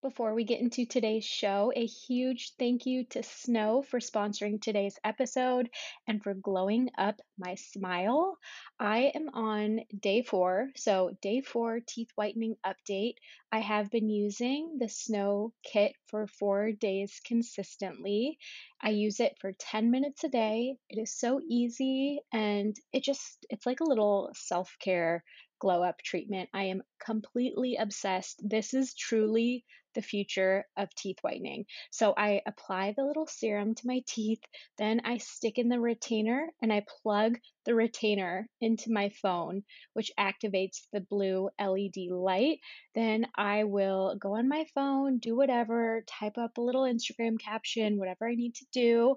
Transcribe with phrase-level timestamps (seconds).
[0.00, 4.96] Before we get into today's show, a huge thank you to Snow for sponsoring today's
[5.02, 5.68] episode
[6.06, 8.38] and for glowing up my smile.
[8.78, 13.14] I am on day four, so day four teeth whitening update.
[13.50, 18.38] I have been using the Snow kit for four days consistently.
[18.80, 20.76] I use it for 10 minutes a day.
[20.88, 25.24] It is so easy and it just, it's like a little self care
[25.58, 26.48] glow up treatment.
[26.54, 28.40] I am completely obsessed.
[28.48, 31.66] This is truly the future of teeth whitening.
[31.90, 34.40] So I apply the little serum to my teeth,
[34.76, 40.10] then I stick in the retainer and I plug the retainer into my phone, which
[40.18, 42.60] activates the blue LED light.
[42.94, 47.98] Then I will go on my phone, do whatever, type up a little Instagram caption,
[47.98, 49.16] whatever I need to do.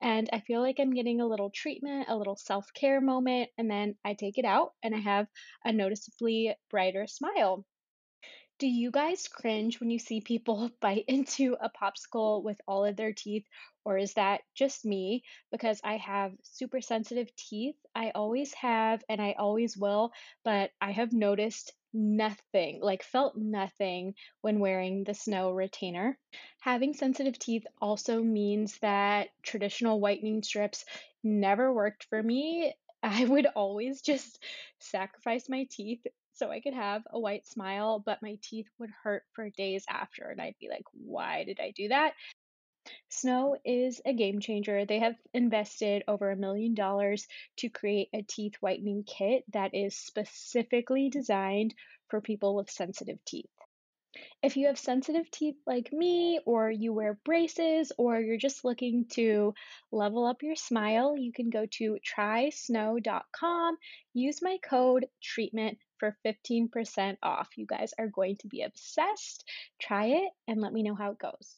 [0.00, 3.68] And I feel like I'm getting a little treatment, a little self care moment, and
[3.68, 5.26] then I take it out and I have
[5.64, 7.64] a noticeably brighter smile.
[8.58, 12.96] Do you guys cringe when you see people bite into a popsicle with all of
[12.96, 13.46] their teeth,
[13.84, 15.22] or is that just me?
[15.52, 17.76] Because I have super sensitive teeth.
[17.94, 20.10] I always have, and I always will,
[20.44, 26.18] but I have noticed nothing, like felt nothing when wearing the snow retainer.
[26.58, 30.84] Having sensitive teeth also means that traditional whitening strips
[31.22, 32.74] never worked for me.
[33.04, 34.42] I would always just
[34.80, 36.04] sacrifice my teeth
[36.38, 40.28] so I could have a white smile, but my teeth would hurt for days after.
[40.28, 42.14] And I'd be like, why did I do that?
[43.10, 44.84] Snow is a game changer.
[44.84, 49.96] They have invested over a million dollars to create a teeth whitening kit that is
[49.96, 51.74] specifically designed
[52.08, 53.50] for people with sensitive teeth.
[54.42, 59.06] If you have sensitive teeth like me, or you wear braces, or you're just looking
[59.10, 59.54] to
[59.92, 63.76] level up your smile, you can go to trysnow.com,
[64.14, 67.48] use my code treatment for 15% off.
[67.56, 69.44] You guys are going to be obsessed.
[69.78, 71.56] Try it and let me know how it goes.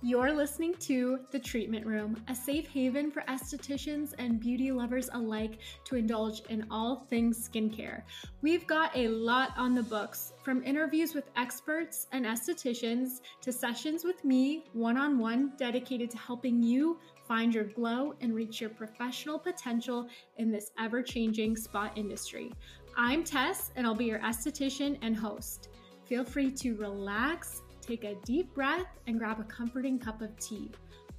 [0.00, 5.58] You're listening to The Treatment Room, a safe haven for estheticians and beauty lovers alike
[5.86, 8.02] to indulge in all things skincare.
[8.40, 14.04] We've got a lot on the books, from interviews with experts and estheticians to sessions
[14.04, 18.70] with me one on one dedicated to helping you find your glow and reach your
[18.70, 20.08] professional potential
[20.38, 22.50] in this ever changing spa industry.
[22.96, 25.68] I'm Tess, and I'll be your esthetician and host.
[26.06, 30.70] Feel free to relax take a deep breath and grab a comforting cup of tea.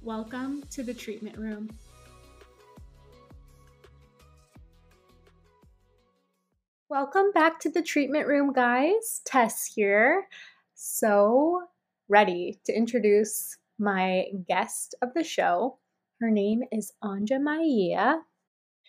[0.02, 1.68] Welcome to the treatment room.
[6.88, 9.20] Welcome back to the treatment room, guys.
[9.24, 10.28] Tess here.
[10.74, 11.62] So
[12.08, 15.78] ready to introduce my guest of the show.
[16.20, 18.16] Her name is Anja Maia.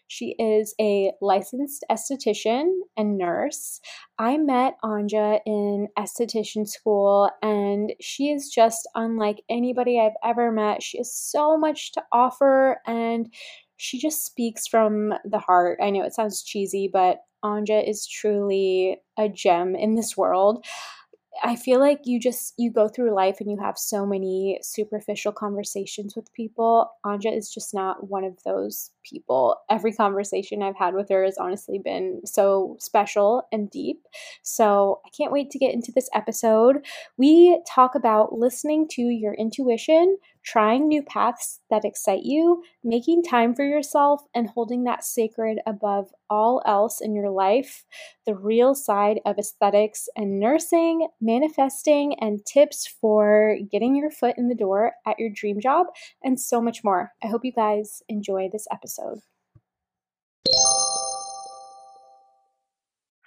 [0.08, 3.80] She is a licensed esthetician and nurse.
[4.19, 10.84] I met Anja in esthetician school, and she is just unlike anybody I've ever met.
[10.84, 13.34] She has so much to offer, and
[13.78, 15.80] she just speaks from the heart.
[15.81, 20.66] I know it sounds cheesy, but Anja is truly a gem in this world.
[21.44, 25.31] I feel like you just you go through life and you have so many superficial
[25.31, 26.92] conversations with people.
[27.06, 29.56] Anja is just not one of those people.
[29.69, 34.06] Every conversation I've had with her has honestly been so special and deep.
[34.44, 36.86] So, I can't wait to get into this episode.
[37.18, 43.53] We talk about listening to your intuition, trying new paths that excite you, making time
[43.53, 47.85] for yourself, and holding that sacred above all else in your life,
[48.25, 54.47] the real side of aesthetics and nursing, manifesting, and tips for getting your foot in
[54.47, 55.88] the door at your dream job,
[56.24, 57.12] and so much more.
[57.24, 59.19] I hope you guys enjoy this episode.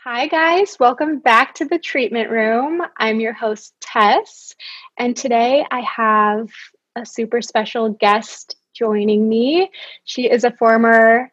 [0.05, 0.77] Hi, guys.
[0.79, 2.83] Welcome back to the treatment room.
[2.99, 4.55] I'm your host, Tess,
[4.99, 6.51] and today I have
[6.97, 9.71] a super special guest joining me.
[10.05, 11.31] She is a former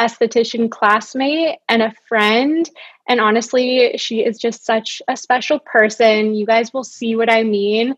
[0.00, 2.68] esthetician classmate and a friend.
[3.08, 6.34] And honestly, she is just such a special person.
[6.34, 7.94] You guys will see what I mean.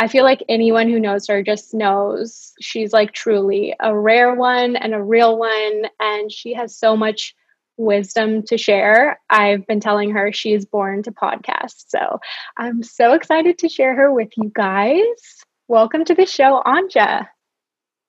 [0.00, 4.76] I feel like anyone who knows her just knows she's like truly a rare one
[4.76, 5.86] and a real one.
[5.98, 7.34] And she has so much
[7.76, 9.20] wisdom to share.
[9.30, 11.84] I've been telling her she is born to podcast.
[11.88, 12.20] So
[12.56, 15.44] I'm so excited to share her with you guys.
[15.70, 17.28] Welcome to the show, Anja.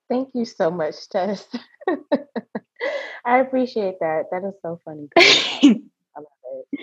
[0.08, 1.46] Thank you so much, Tess.
[3.26, 4.28] I appreciate that.
[4.32, 5.10] That is so funny.
[5.18, 5.82] I
[6.16, 6.26] love
[6.72, 6.80] it.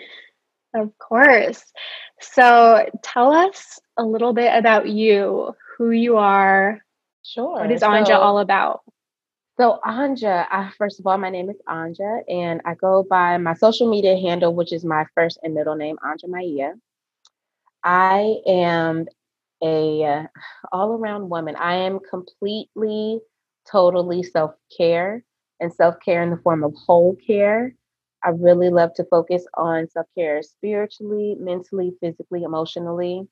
[0.75, 1.64] Of course.
[2.20, 6.81] So tell us a little bit about you, who you are.
[7.25, 7.58] Sure.
[7.58, 8.82] What is Anja so, all about?
[9.56, 13.55] So Anja, I, first of all, my name is Anja, and I go by my
[13.55, 16.72] social media handle, which is my first and middle name, Anja Maya.
[17.82, 19.06] I am
[19.62, 20.23] a uh,
[20.73, 21.56] all around woman.
[21.56, 23.20] I am completely,
[23.70, 25.25] totally self care
[25.61, 27.75] and self care in the form of whole care.
[28.25, 33.29] I really love to focus on self care spiritually, mentally, physically, emotionally,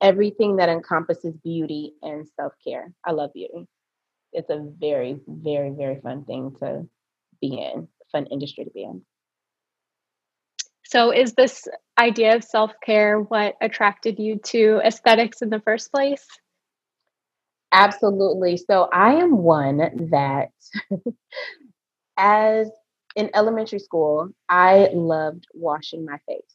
[0.00, 2.92] everything that encompasses beauty and self care.
[3.04, 3.66] I love beauty.
[4.32, 6.86] It's a very, very, very fun thing to
[7.40, 9.02] be in, fun industry to be in.
[10.88, 11.66] So, is this
[11.98, 16.24] idea of self care what attracted you to aesthetics in the first place?
[17.72, 18.56] Absolutely.
[18.56, 20.50] So, I am one that,
[22.16, 22.70] as
[23.16, 26.54] in elementary school, I loved washing my face.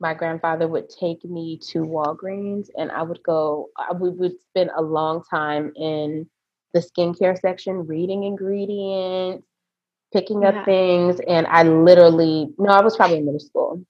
[0.00, 4.82] My grandfather would take me to Walgreens and I would go, would, would spend a
[4.82, 6.28] long time in
[6.72, 9.46] the skincare section reading ingredients,
[10.14, 10.50] picking yeah.
[10.50, 11.20] up things.
[11.28, 13.84] And I literally, no, I was probably in middle school.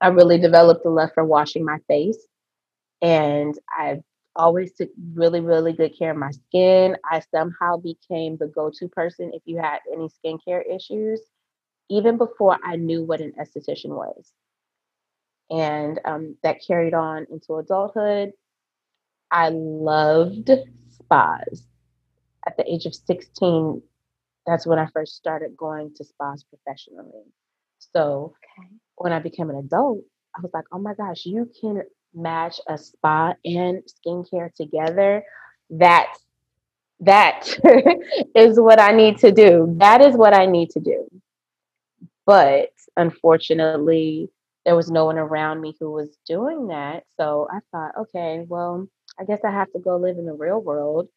[0.00, 2.18] I really developed a love for washing my face.
[3.02, 4.02] And I
[4.36, 6.96] always took really, really good care of my skin.
[7.10, 11.20] I somehow became the go to person if you had any skincare issues,
[11.88, 14.32] even before I knew what an esthetician was.
[15.50, 18.32] And um, that carried on into adulthood.
[19.32, 20.50] I loved
[20.88, 21.66] spas.
[22.46, 23.82] At the age of 16,
[24.46, 27.24] that's when I first started going to spas professionally.
[27.78, 28.68] So okay.
[28.96, 30.00] when I became an adult,
[30.36, 31.82] I was like, oh my gosh, you can
[32.14, 35.24] match a spa and skincare together.
[35.70, 36.12] That
[37.00, 37.48] that
[38.34, 39.74] is what I need to do.
[39.78, 41.08] That is what I need to do.
[42.26, 44.28] But unfortunately,
[44.64, 47.04] there was no one around me who was doing that.
[47.16, 48.86] So I thought, okay, well,
[49.18, 51.08] I guess I have to go live in the real world.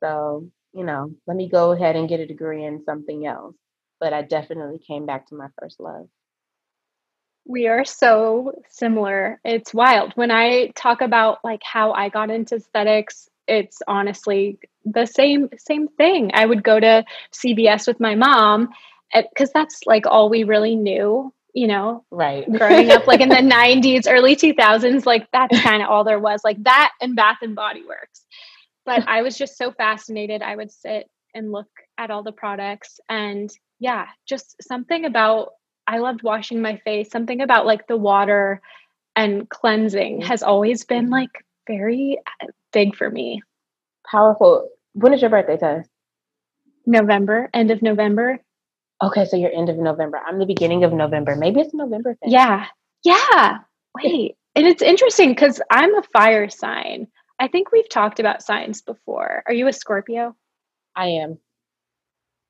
[0.00, 3.56] So you know, let me go ahead and get a degree in something else.
[3.98, 6.06] But I definitely came back to my first love.
[7.46, 9.40] We are so similar.
[9.42, 10.12] It's wild.
[10.16, 15.88] When I talk about like how I got into aesthetics, it's honestly the same same
[15.88, 16.32] thing.
[16.34, 18.68] I would go to CVS with my mom
[19.14, 22.44] eh, because that's like all we really knew you know, right.
[22.52, 26.42] growing up like in the 90s, early 2000s, like that's kind of all there was,
[26.44, 28.25] like that and Bath and Body Works
[28.86, 30.40] but I was just so fascinated.
[30.40, 31.68] I would sit and look
[31.98, 35.50] at all the products and yeah, just something about
[35.86, 37.10] I loved washing my face.
[37.10, 38.60] Something about like the water
[39.14, 41.12] and cleansing has always been mm-hmm.
[41.12, 43.42] like very uh, big for me.
[44.10, 44.68] Powerful.
[44.94, 45.86] When is your birthday, Tess?
[46.86, 48.38] November, end of November.
[49.02, 50.20] Okay, so you're end of November.
[50.26, 51.36] I'm the beginning of November.
[51.36, 52.30] Maybe it's November thing.
[52.30, 52.66] Yeah.
[53.04, 53.58] Yeah.
[54.02, 54.36] Wait.
[54.54, 57.08] and it's interesting because I'm a fire sign.
[57.38, 59.42] I think we've talked about signs before.
[59.46, 60.34] Are you a Scorpio?
[60.94, 61.38] I am.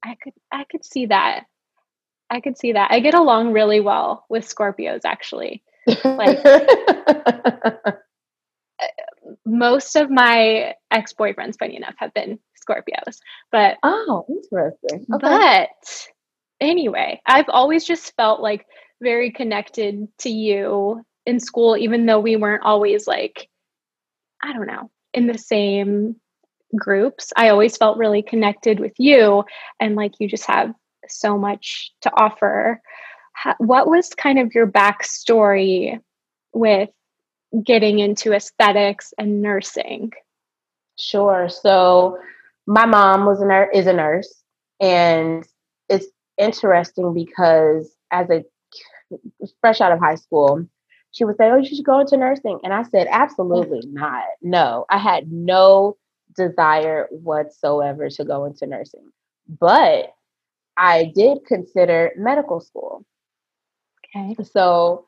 [0.04, 1.44] I could I could see that.
[2.30, 2.92] I could see that.
[2.92, 5.62] I get along really well with Scorpios actually.
[6.04, 6.38] Like
[9.44, 13.18] most of my ex-boyfriends funny enough have been Scorpios.
[13.50, 15.06] But Oh, interesting.
[15.12, 15.18] Okay.
[15.20, 16.08] But
[16.60, 18.66] anyway, I've always just felt like
[19.02, 23.48] very connected to you in school even though we weren't always like
[24.42, 26.16] I don't know, in the same
[26.76, 27.32] groups.
[27.36, 29.44] I always felt really connected with you
[29.80, 30.72] and like you just have
[31.08, 32.80] so much to offer.
[33.58, 36.00] what was kind of your backstory
[36.52, 36.90] with
[37.64, 40.12] getting into aesthetics and nursing?
[40.98, 41.48] Sure.
[41.48, 42.18] So
[42.66, 44.42] my mom was a nurse, is a nurse,
[44.80, 45.46] and
[45.88, 46.06] it's
[46.38, 48.44] interesting because as a
[49.60, 50.66] fresh out of high school,
[51.16, 52.58] she would say, Oh, you should go into nursing.
[52.62, 54.24] And I said, Absolutely not.
[54.42, 55.96] No, I had no
[56.36, 59.10] desire whatsoever to go into nursing.
[59.48, 60.12] But
[60.76, 63.04] I did consider medical school.
[64.14, 64.36] Okay.
[64.44, 65.06] So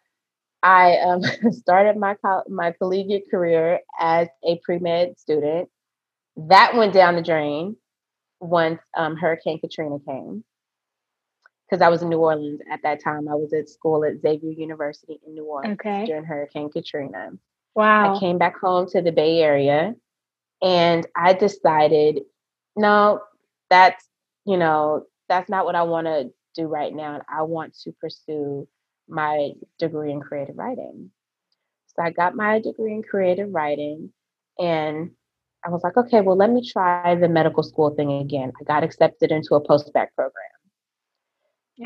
[0.62, 1.22] I um,
[1.52, 5.68] started my co- my collegiate career as a pre med student.
[6.36, 7.76] That went down the drain
[8.40, 10.44] once um, Hurricane Katrina came
[11.68, 13.28] because I was in New Orleans at that time.
[13.28, 16.06] I was at school at Xavier University in New Orleans okay.
[16.06, 17.30] during Hurricane Katrina.
[17.74, 18.14] Wow.
[18.14, 19.94] I came back home to the Bay Area
[20.62, 22.20] and I decided,
[22.76, 23.20] no,
[23.70, 24.04] that's,
[24.44, 27.14] you know, that's not what I want to do right now.
[27.14, 28.66] And I want to pursue
[29.08, 31.10] my degree in creative writing.
[31.88, 34.12] So I got my degree in creative writing
[34.58, 35.10] and
[35.64, 38.52] I was like, okay, well, let me try the medical school thing again.
[38.60, 40.32] I got accepted into a post-bac program.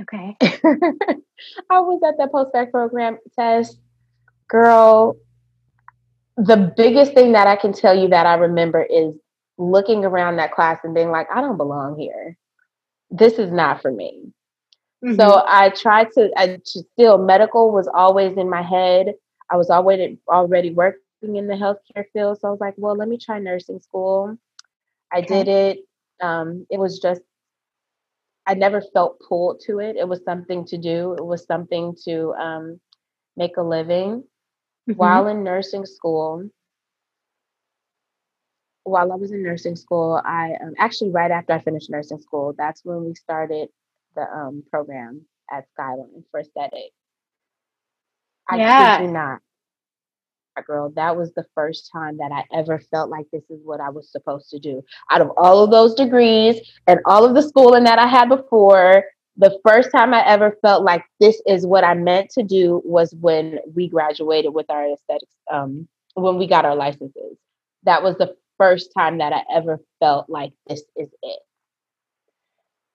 [0.01, 0.37] Okay.
[0.41, 3.77] I was at that post-bac program Tess.
[4.49, 5.17] Girl,
[6.37, 9.15] the biggest thing that I can tell you that I remember is
[9.59, 12.37] looking around that class and being like, I don't belong here.
[13.11, 14.33] This is not for me.
[15.05, 15.17] Mm-hmm.
[15.17, 19.15] So I tried to, I still, medical was always in my head.
[19.51, 22.39] I was already already working in the healthcare field.
[22.41, 24.39] So I was like, well, let me try nursing school.
[25.13, 25.27] I okay.
[25.27, 25.79] did it.
[26.23, 27.21] Um, it was just,
[28.47, 29.97] I never felt pulled to it.
[29.97, 31.15] It was something to do.
[31.15, 32.81] It was something to um,
[33.37, 34.25] make a living.
[34.89, 34.93] Mm-hmm.
[34.95, 36.51] While in nursing school,
[38.85, 42.55] while I was in nursing school, I um, actually right after I finished nursing school,
[42.57, 43.69] that's when we started
[44.17, 46.91] the um, program at Skyline for aesthetic.
[48.49, 48.99] I yeah.
[48.99, 49.41] kid you not,
[50.61, 53.89] girl, that was the first time that I ever felt like this is what I
[53.89, 54.85] was supposed to do.
[55.11, 59.05] Out of all of those degrees and all of the schooling that I had before,
[59.37, 63.15] the first time I ever felt like this is what I meant to do was
[63.15, 67.39] when we graduated with our aesthetics, um, when we got our licenses.
[67.85, 71.39] That was the first time that I ever felt like this is it.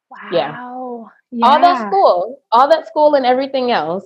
[0.10, 0.30] Wow.
[0.32, 1.40] Yeah.
[1.40, 1.48] yeah.
[1.48, 4.06] All that school, all that school and everything else.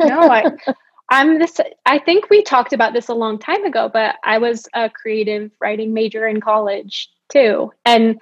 [0.00, 0.50] no, I,
[1.10, 4.66] I'm this I think we talked about this a long time ago, but I was
[4.74, 7.72] a creative writing major in college too.
[7.84, 8.20] And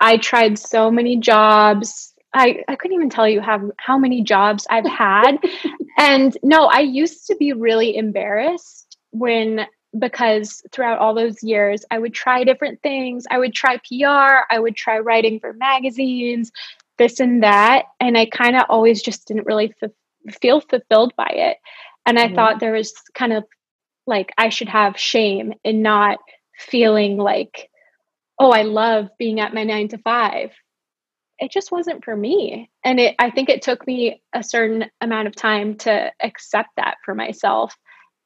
[0.00, 2.12] I tried so many jobs.
[2.32, 5.38] I, I couldn't even tell you how how many jobs I've had.
[5.98, 11.98] and no, I used to be really embarrassed when because throughout all those years I
[11.98, 13.24] would try different things.
[13.30, 16.50] I would try PR, I would try writing for magazines,
[16.98, 19.90] this and that, and I kind of always just didn't really f-
[20.40, 21.58] feel fulfilled by it.
[22.06, 22.34] And I mm-hmm.
[22.34, 23.44] thought there was kind of
[24.06, 26.18] like I should have shame in not
[26.58, 27.70] feeling like,
[28.38, 30.50] oh, I love being at my nine to five.
[31.38, 32.70] It just wasn't for me.
[32.84, 36.96] And it, I think it took me a certain amount of time to accept that
[37.04, 37.74] for myself.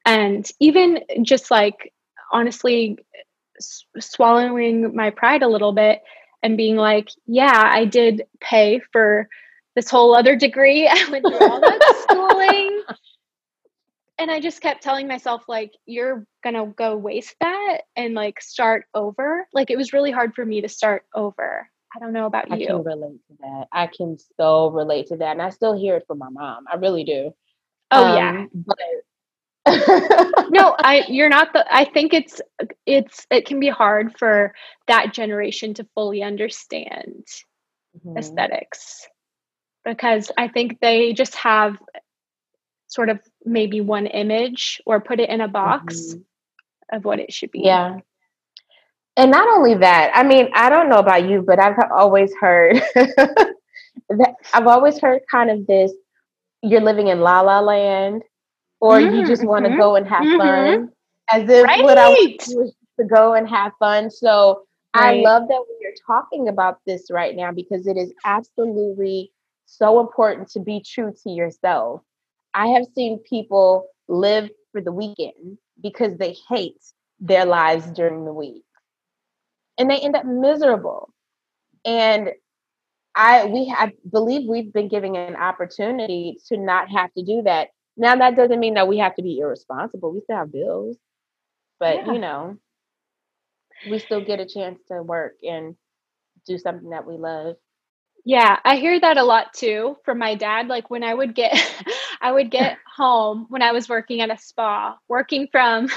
[0.05, 1.93] And even just like
[2.33, 2.99] honestly
[3.59, 6.01] s- swallowing my pride a little bit
[6.43, 9.29] and being like, yeah, I did pay for
[9.75, 10.87] this whole other degree.
[10.89, 12.83] I went through all that schooling
[14.19, 18.87] and I just kept telling myself like you're to go waste that and like start
[18.95, 19.47] over.
[19.53, 21.69] Like it was really hard for me to start over.
[21.95, 22.65] I don't know about I you.
[22.65, 23.67] I can relate to that.
[23.73, 26.65] I can so relate to that and I still hear it from my mom.
[26.71, 27.33] I really do.
[27.91, 28.45] Oh um, yeah.
[28.53, 28.79] But
[30.51, 32.41] no, I you're not the I think it's
[32.87, 34.53] it's it can be hard for
[34.87, 37.25] that generation to fully understand
[37.97, 38.19] mm-hmm.
[38.19, 39.07] aesthetics
[39.85, 41.79] because I think they just have
[42.89, 46.97] sort of maybe one image or put it in a box mm-hmm.
[46.97, 47.61] of what it should be.
[47.65, 47.99] Yeah.
[49.17, 52.77] And not only that, I mean, I don't know about you, but I've always heard
[52.95, 55.93] that I've always heard kind of this
[56.63, 58.23] you're living in la la land
[58.81, 59.17] or mm-hmm.
[59.17, 60.39] you just want to go and have mm-hmm.
[60.39, 60.89] fun
[61.31, 61.83] as if right.
[61.83, 64.11] what I want to go and have fun.
[64.11, 64.63] So
[64.97, 65.19] right.
[65.19, 69.33] I love that we are talking about this right now because it is absolutely
[69.67, 72.03] so important to be true to yourself
[72.59, 76.83] I have seen people live for the weekend because they hate
[77.21, 78.65] their lives during the week.
[79.79, 81.15] And they end up miserable.
[81.85, 82.31] And
[83.15, 87.69] I we I believe we've been giving an opportunity to not have to do that.
[87.97, 90.13] Now that doesn't mean that we have to be irresponsible.
[90.13, 90.97] We still have bills.
[91.79, 92.13] But yeah.
[92.13, 92.57] you know,
[93.89, 95.77] we still get a chance to work and
[96.45, 97.55] do something that we love.
[98.29, 100.69] Yeah, I hear that a lot too from my dad.
[100.69, 101.55] Like when I would get
[102.23, 105.89] I would get home when I was working at a spa, working from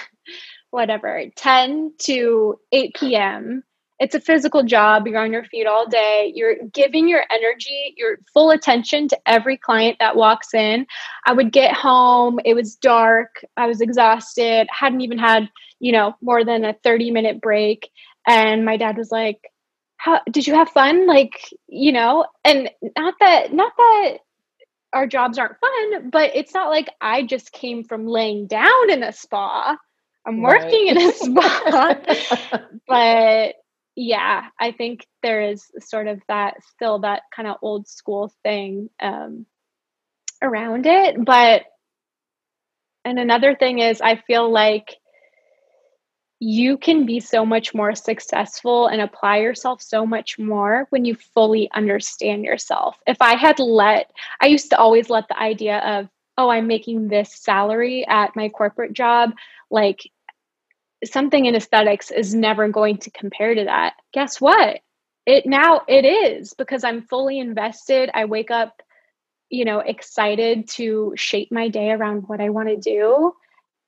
[0.72, 3.64] whatever, 10 to 8 p.m.
[4.00, 5.08] It's a physical job.
[5.08, 6.32] You're on your feet all day.
[6.36, 10.88] You're giving your energy, your full attention to every client that walks in.
[11.26, 12.40] I would get home.
[12.46, 13.44] It was dark.
[13.58, 14.68] I was exhausted.
[14.72, 17.90] Hadn't even had, you know, more than a 30 minute break.
[18.28, 19.40] And my dad was like,
[20.02, 21.06] how did you have fun?
[21.06, 24.18] Like you know and not that not that
[24.94, 29.04] our jobs aren't fun but it's not like i just came from laying down in
[29.04, 29.78] a spa.
[30.26, 30.64] I'm right.
[30.64, 31.96] working in a spa.
[32.88, 33.56] But
[33.96, 38.90] yeah i think there is sort of that still that kind of old school thing
[39.02, 39.46] um,
[40.42, 41.24] around it.
[41.24, 41.64] But
[43.06, 44.96] and another thing is i feel like
[46.44, 51.14] you can be so much more successful and apply yourself so much more when you
[51.14, 52.98] fully understand yourself.
[53.06, 54.10] If I had let,
[54.42, 58.50] I used to always let the idea of, oh, I'm making this salary at my
[58.50, 59.34] corporate job,
[59.70, 60.10] like
[61.06, 63.94] something in aesthetics is never going to compare to that.
[64.12, 64.80] Guess what?
[65.28, 68.10] It now it is because I'm fully invested.
[68.16, 68.82] I wake up,
[69.52, 73.36] you know, excited to shape my day around what I want to do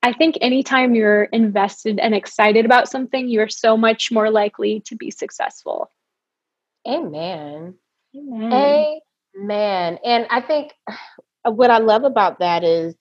[0.03, 4.95] I think anytime you're invested and excited about something, you're so much more likely to
[4.95, 5.89] be successful.
[6.85, 7.75] Amen.
[8.13, 8.99] Amen.
[9.39, 9.99] Amen.
[10.03, 10.73] And I think
[11.45, 12.95] what I love about that is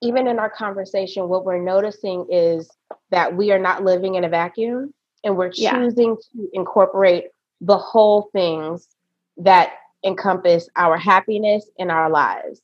[0.00, 2.70] even in our conversation, what we're noticing is
[3.10, 6.44] that we are not living in a vacuum and we're choosing yeah.
[6.44, 7.24] to incorporate
[7.60, 8.88] the whole things
[9.36, 9.72] that
[10.04, 12.62] encompass our happiness in our lives.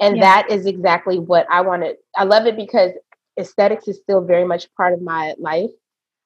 [0.00, 0.22] And yeah.
[0.22, 1.96] that is exactly what I wanted.
[2.16, 2.92] I love it because
[3.38, 5.70] aesthetics is still very much part of my life.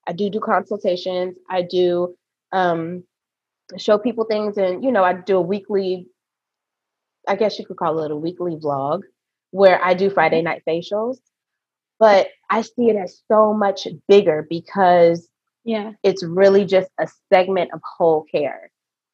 [0.06, 1.36] I do do consultations.
[1.48, 2.16] I do
[2.52, 3.04] um,
[3.76, 6.06] show people things, and you know, I do a weekly.
[7.28, 9.02] I guess you could call it a weekly vlog
[9.50, 10.46] where I do Friday mm-hmm.
[10.46, 11.18] night facials.
[11.98, 15.28] But I see it as so much bigger because
[15.64, 18.70] yeah, it's really just a segment of whole care.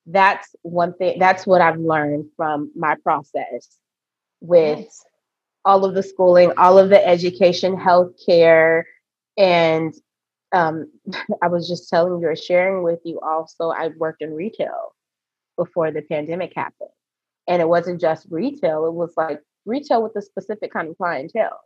[0.07, 1.19] That's one thing.
[1.19, 3.81] That's what I've learned from my process
[4.41, 5.05] with yes.
[5.65, 8.85] all of the schooling, all of the education, healthcare,
[9.37, 9.95] and
[10.53, 10.91] um,
[11.43, 14.95] I was just telling you or sharing with you also, I worked in retail
[15.57, 16.91] before the pandemic happened.
[17.49, 21.61] And it wasn't just retail, it was like retail with a specific kind of clientele.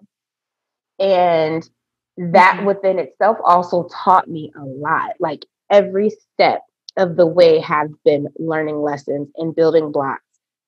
[0.99, 1.69] And
[2.17, 2.67] that mm-hmm.
[2.67, 5.13] within itself also taught me a lot.
[5.21, 6.63] Like every step
[6.97, 10.23] of the way have been learning lessons and building blocks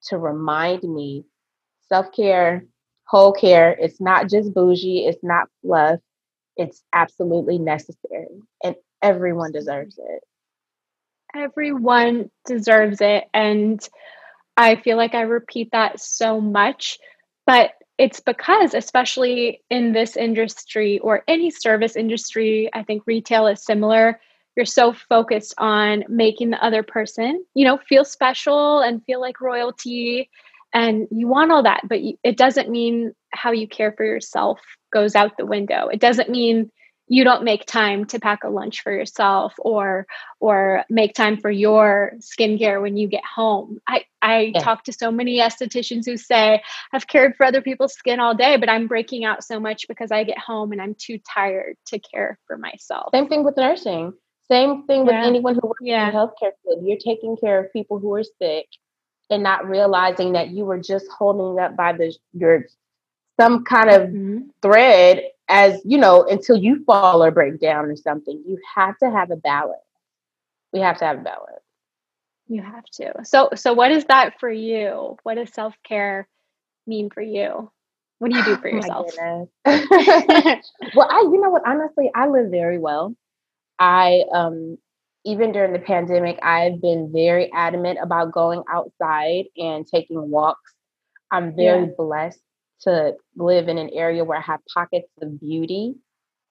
[0.05, 1.25] to remind me
[1.93, 2.65] self care,
[3.07, 3.77] whole care.
[3.79, 6.01] It's not just bougie, it's not fluff.
[6.57, 10.23] It's absolutely necessary, and everyone deserves it.
[11.35, 13.25] Everyone deserves it.
[13.35, 13.87] And
[14.57, 16.99] I feel like I repeat that so much,
[17.47, 23.63] but it's because, especially in this industry or any service industry, I think retail is
[23.63, 24.19] similar.
[24.57, 29.41] You're so focused on making the other person, you know, feel special and feel like
[29.41, 30.31] royalty
[30.73, 34.59] and you want all that but it doesn't mean how you care for yourself
[34.93, 35.89] goes out the window.
[35.89, 36.71] It doesn't mean
[37.09, 40.07] you don't make time to pack a lunch for yourself or
[40.39, 43.81] or make time for your skincare when you get home.
[43.89, 44.61] I i yeah.
[44.61, 46.63] talk to so many estheticians who say
[46.93, 50.13] i've cared for other people's skin all day but i'm breaking out so much because
[50.13, 53.09] i get home and i'm too tired to care for myself.
[53.13, 54.13] Same thing with nursing.
[54.49, 56.09] Same thing with anyone who works yeah.
[56.09, 56.85] in healthcare field.
[56.85, 58.67] You're taking care of people who are sick
[59.33, 62.67] and not realizing that you were just holding up by the your
[63.41, 64.39] some kind of mm-hmm.
[64.61, 68.43] thread as you know until you fall or break down or something.
[68.47, 69.81] You have to have a balance.
[70.73, 71.63] We have to have a balance.
[72.47, 73.25] You have to.
[73.25, 75.17] So so what is that for you?
[75.23, 76.29] What does self-care
[76.87, 77.71] mean for you?
[78.19, 79.11] What do you do for yourself?
[79.19, 81.67] well i you know what?
[81.67, 83.17] Honestly i live very well.
[83.79, 84.77] I um
[85.25, 90.75] even during the pandemic, I've been very adamant about going outside and taking walks.
[91.31, 91.93] I'm very yeah.
[91.97, 92.41] blessed
[92.83, 95.95] to live in an area where I have pockets of beauty.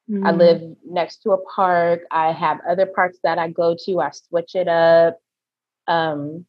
[0.10, 0.26] Mm.
[0.26, 2.02] I live next to a park.
[2.12, 4.00] I have other parks that I go to.
[4.00, 5.18] I switch it up.
[5.88, 6.46] Um,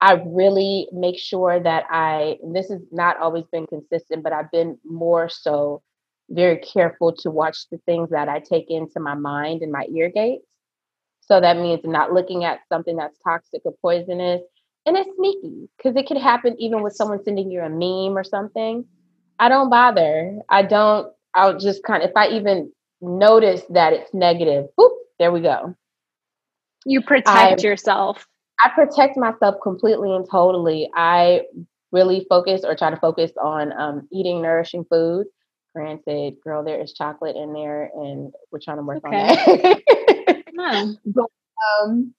[0.00, 4.78] I really make sure that I, this has not always been consistent, but I've been
[4.84, 5.82] more so
[6.30, 10.08] very careful to watch the things that I take into my mind and my ear
[10.08, 10.46] gates.
[11.30, 14.42] So that means not looking at something that's toxic or poisonous.
[14.84, 18.24] And it's sneaky because it could happen even with someone sending you a meme or
[18.24, 18.84] something.
[19.38, 20.40] I don't bother.
[20.48, 25.30] I don't, I'll just kind of, if I even notice that it's negative, whoop, there
[25.30, 25.76] we go.
[26.84, 28.26] You protect I, yourself.
[28.58, 30.90] I protect myself completely and totally.
[30.94, 31.42] I
[31.92, 35.26] really focus or try to focus on um, eating nourishing food.
[35.76, 39.16] Granted, girl, there is chocolate in there, and we're trying to work okay.
[39.16, 40.36] on that.
[41.04, 41.26] But
[41.82, 42.14] um,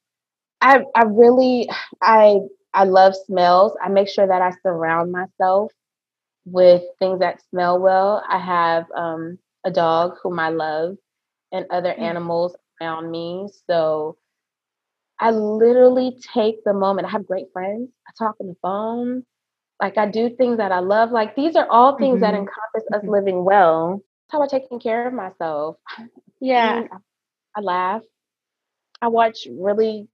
[0.61, 1.69] I I really
[2.01, 2.39] I
[2.73, 3.73] I love smells.
[3.83, 5.71] I make sure that I surround myself
[6.45, 8.23] with things that smell well.
[8.27, 10.97] I have um, a dog whom I love
[11.51, 12.03] and other mm-hmm.
[12.03, 13.49] animals around me.
[13.67, 14.17] So
[15.19, 17.07] I literally take the moment.
[17.07, 17.89] I have great friends.
[18.07, 19.23] I talk on the phone.
[19.79, 21.11] Like I do things that I love.
[21.11, 22.21] Like these are all things mm-hmm.
[22.21, 23.09] that encompass us mm-hmm.
[23.09, 24.01] living well.
[24.31, 25.77] That's how I taking care of myself.
[26.39, 26.83] Yeah.
[26.91, 28.01] I, I laugh.
[29.01, 30.07] I watch really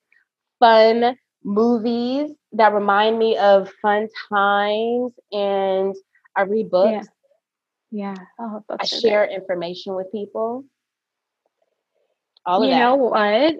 [0.59, 5.95] fun movies that remind me of fun times and
[6.35, 7.07] I read books.
[7.91, 8.15] Yeah.
[8.15, 8.55] yeah.
[8.79, 10.65] I share information with people.
[12.45, 13.55] All of you know what?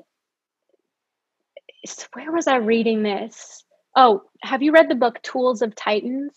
[2.14, 3.64] Where was I reading this?
[3.96, 6.34] Oh, have you read the book Tools of Titans?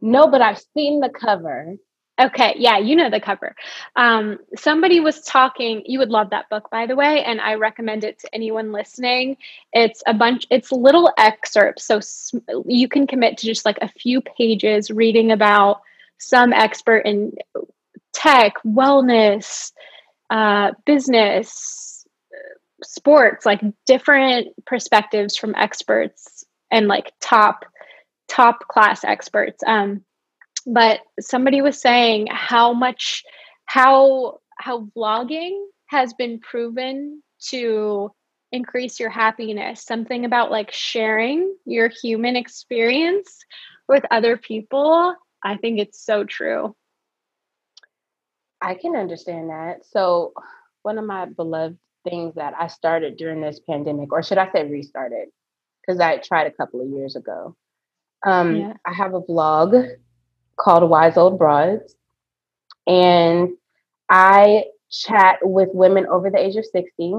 [0.00, 1.76] No, but I've seen the cover.
[2.18, 3.54] Okay, yeah, you know the cover.
[3.94, 5.82] Um, somebody was talking.
[5.84, 9.36] You would love that book, by the way, and I recommend it to anyone listening.
[9.74, 10.46] It's a bunch.
[10.50, 15.30] It's little excerpts, so sm- you can commit to just like a few pages reading
[15.30, 15.82] about
[16.18, 17.34] some expert in
[18.14, 19.72] tech, wellness,
[20.30, 22.06] uh, business,
[22.82, 27.64] sports, like different perspectives from experts and like top
[28.28, 29.62] top class experts.
[29.66, 30.02] Um,
[30.66, 33.22] but somebody was saying how much
[33.66, 38.10] how how vlogging has been proven to
[38.52, 39.84] increase your happiness.
[39.84, 43.38] Something about like sharing your human experience
[43.88, 46.74] with other people i think it's so true.
[48.60, 49.84] I can understand that.
[49.84, 50.32] So
[50.86, 54.62] one of my beloved things that i started during this pandemic or should i say
[54.62, 55.28] restarted
[55.80, 57.56] because i tried a couple of years ago
[58.24, 58.72] um, yeah.
[58.86, 59.96] i have a vlog
[60.56, 61.94] called wise old broads
[62.86, 63.50] and
[64.08, 67.14] i chat with women over the age of 60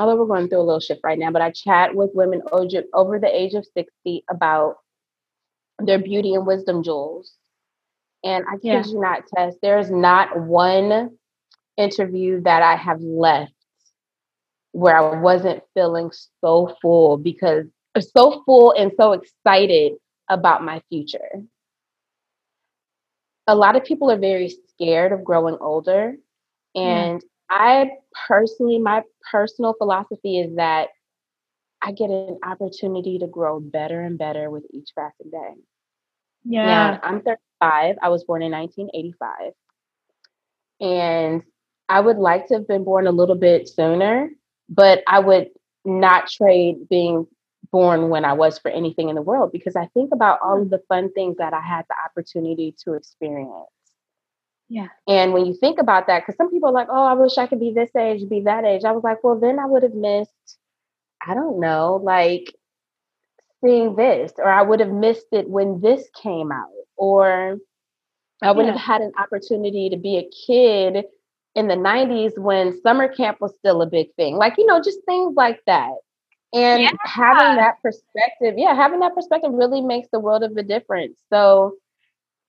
[0.00, 2.40] although we're going through a little shift right now, but I chat with women
[2.92, 4.76] over the age of 60 about
[5.78, 7.34] their beauty and wisdom jewels.
[8.24, 8.84] And I kid yeah.
[8.86, 11.18] you not, Tess, there's not one
[11.76, 13.52] interview that I have left
[14.72, 17.66] where I wasn't feeling so full because
[17.98, 19.94] so full and so excited
[20.28, 21.42] about my future.
[23.46, 26.16] A lot of people are very scared of growing older.
[26.74, 27.90] And I
[28.28, 30.88] personally, my personal philosophy is that
[31.82, 35.54] I get an opportunity to grow better and better with each passing day.
[36.44, 36.64] Yeah.
[36.64, 37.96] Now, I'm 35.
[38.02, 39.52] I was born in 1985.
[40.80, 41.42] And
[41.88, 44.30] I would like to have been born a little bit sooner,
[44.68, 45.50] but I would
[45.84, 47.26] not trade being
[47.72, 50.70] born when I was for anything in the world because I think about all of
[50.70, 53.70] the fun things that I had the opportunity to experience.
[54.68, 54.88] Yeah.
[55.08, 57.48] And when you think about that, because some people are like, oh, I wish I
[57.48, 58.84] could be this age, be that age.
[58.84, 60.58] I was like, well, then I would have missed,
[61.26, 62.54] I don't know, like
[63.62, 67.58] seeing this, or I would have missed it when this came out, or
[68.42, 68.72] I would yeah.
[68.72, 71.04] have had an opportunity to be a kid
[71.54, 74.36] in the 90s when summer camp was still a big thing.
[74.36, 75.94] Like, you know, just things like that.
[76.52, 76.90] And yeah.
[77.04, 81.18] having that perspective, yeah, having that perspective really makes the world of a difference.
[81.32, 81.76] So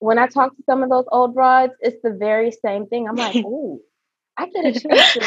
[0.00, 3.08] when I talk to some of those old broads, it's the very same thing.
[3.08, 3.80] I'm like, oh,
[4.36, 5.20] I get a chance to,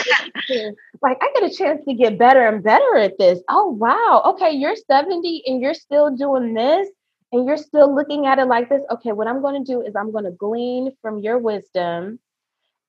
[0.48, 3.40] to, like I get a chance to get better and better at this.
[3.50, 4.24] Oh wow.
[4.34, 6.90] Okay, you're 70 and you're still doing this
[7.32, 8.82] and you're still looking at it like this.
[8.92, 12.20] Okay, what I'm going to do is I'm going to glean from your wisdom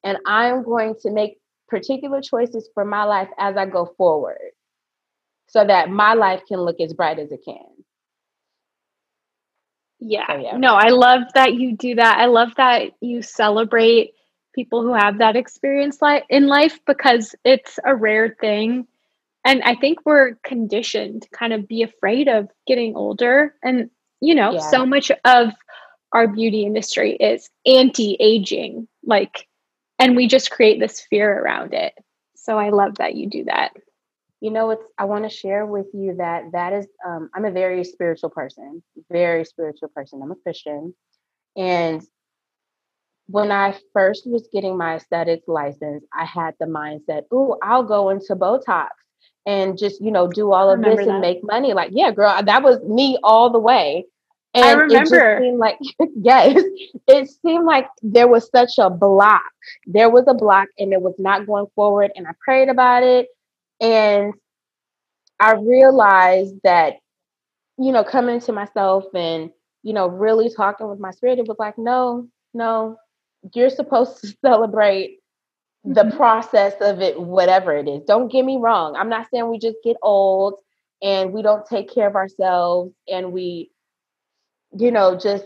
[0.02, 4.38] and I'm going to make particular choices for my life as I go forward
[5.48, 7.56] so that my life can look as bright as it can.
[9.98, 10.26] Yeah.
[10.26, 10.56] So, yeah.
[10.56, 12.18] No, I love that you do that.
[12.18, 14.12] I love that you celebrate
[14.54, 18.86] people who have that experience li- in life because it's a rare thing.
[19.44, 23.54] And I think we're conditioned to kind of be afraid of getting older.
[23.62, 24.70] And, you know, yeah.
[24.70, 25.52] so much of
[26.12, 28.88] our beauty industry is anti aging.
[29.04, 29.46] Like,
[29.98, 31.94] and we just create this fear around it.
[32.34, 33.72] So I love that you do that
[34.40, 37.50] you know it's i want to share with you that that is um, i'm a
[37.50, 40.94] very spiritual person very spiritual person i'm a christian
[41.56, 42.02] and
[43.28, 48.10] when i first was getting my aesthetics license i had the mindset oh i'll go
[48.10, 48.88] into botox
[49.46, 51.08] and just you know do all of this that.
[51.08, 54.04] and make money like yeah girl that was me all the way
[54.56, 55.36] and I remember.
[55.36, 55.78] It seemed like
[56.16, 56.62] yes,
[57.06, 59.42] it seemed like there was such a block.
[59.86, 62.10] There was a block, and it was not going forward.
[62.16, 63.28] And I prayed about it,
[63.80, 64.34] and
[65.38, 66.94] I realized that,
[67.78, 69.50] you know, coming to myself and,
[69.82, 72.96] you know, really talking with my spirit, it was like, no, no,
[73.54, 75.18] you're supposed to celebrate
[75.84, 76.16] the mm-hmm.
[76.16, 78.02] process of it, whatever it is.
[78.06, 78.96] Don't get me wrong.
[78.96, 80.54] I'm not saying we just get old
[81.02, 83.70] and we don't take care of ourselves and we,
[84.76, 85.44] you know, just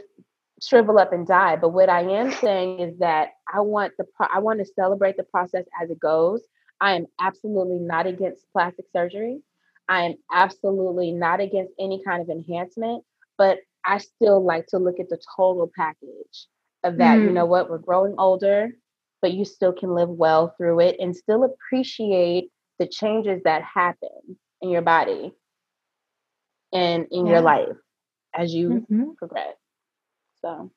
[0.63, 1.57] shrivel up and die.
[1.57, 5.17] But what I am saying is that I want the pro- I want to celebrate
[5.17, 6.43] the process as it goes.
[6.81, 9.43] I am absolutely not against plastic surgery.
[9.89, 13.05] I am absolutely not against any kind of enhancement,
[13.37, 16.47] but I still like to look at the total package
[16.85, 17.19] of that.
[17.19, 17.25] Mm.
[17.25, 17.69] You know what?
[17.69, 18.71] We're growing older,
[19.21, 24.39] but you still can live well through it and still appreciate the changes that happen
[24.63, 25.33] in your body
[26.73, 27.33] and in yeah.
[27.33, 27.77] your life
[28.35, 29.11] as you mm-hmm.
[29.19, 29.57] progress.
[30.41, 30.71] So,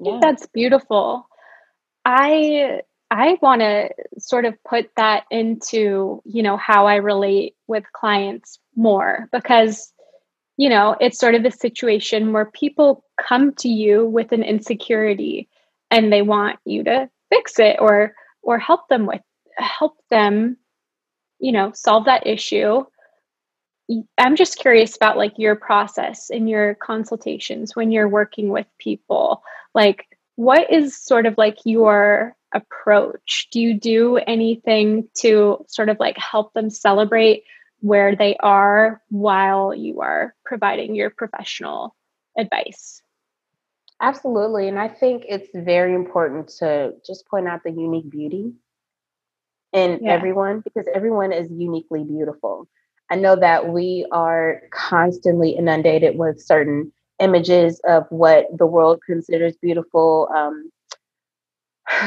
[0.00, 0.18] yeah.
[0.20, 1.26] that's beautiful.
[2.04, 7.84] I I want to sort of put that into, you know, how I relate with
[7.92, 9.92] clients more because,
[10.56, 15.48] you know, it's sort of a situation where people come to you with an insecurity
[15.90, 19.22] and they want you to fix it or or help them with
[19.56, 20.56] help them,
[21.38, 22.84] you know, solve that issue.
[24.18, 29.42] I'm just curious about like your process in your consultations when you're working with people.
[29.74, 30.07] Like
[30.38, 33.48] what is sort of like your approach?
[33.50, 37.42] Do you do anything to sort of like help them celebrate
[37.80, 41.96] where they are while you are providing your professional
[42.38, 43.02] advice?
[44.00, 44.68] Absolutely.
[44.68, 48.52] And I think it's very important to just point out the unique beauty
[49.72, 50.12] in yeah.
[50.12, 52.68] everyone because everyone is uniquely beautiful.
[53.10, 59.56] I know that we are constantly inundated with certain images of what the world considers
[59.60, 60.70] beautiful, um,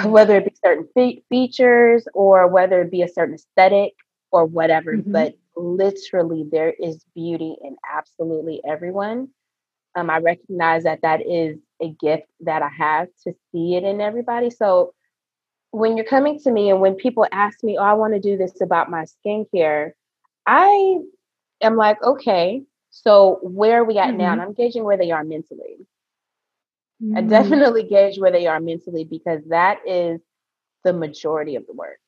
[0.09, 3.93] whether it be certain fe- features or whether it be a certain aesthetic
[4.31, 4.95] or whatever.
[4.95, 5.11] Mm-hmm.
[5.11, 9.29] But literally, there is beauty in absolutely everyone.
[9.95, 13.99] Um, I recognize that that is a gift that I have to see it in
[13.99, 14.49] everybody.
[14.49, 14.93] So
[15.71, 18.37] when you're coming to me and when people ask me, oh, I want to do
[18.37, 19.91] this about my skincare,
[20.45, 20.99] I
[21.61, 24.17] am like, okay, so where are we at mm-hmm.
[24.17, 24.33] now?
[24.33, 25.87] And I'm gauging where they are mentally.
[27.01, 27.17] Mm-hmm.
[27.17, 30.21] I definitely gauge where they are mentally because that is
[30.83, 31.99] the majority of the work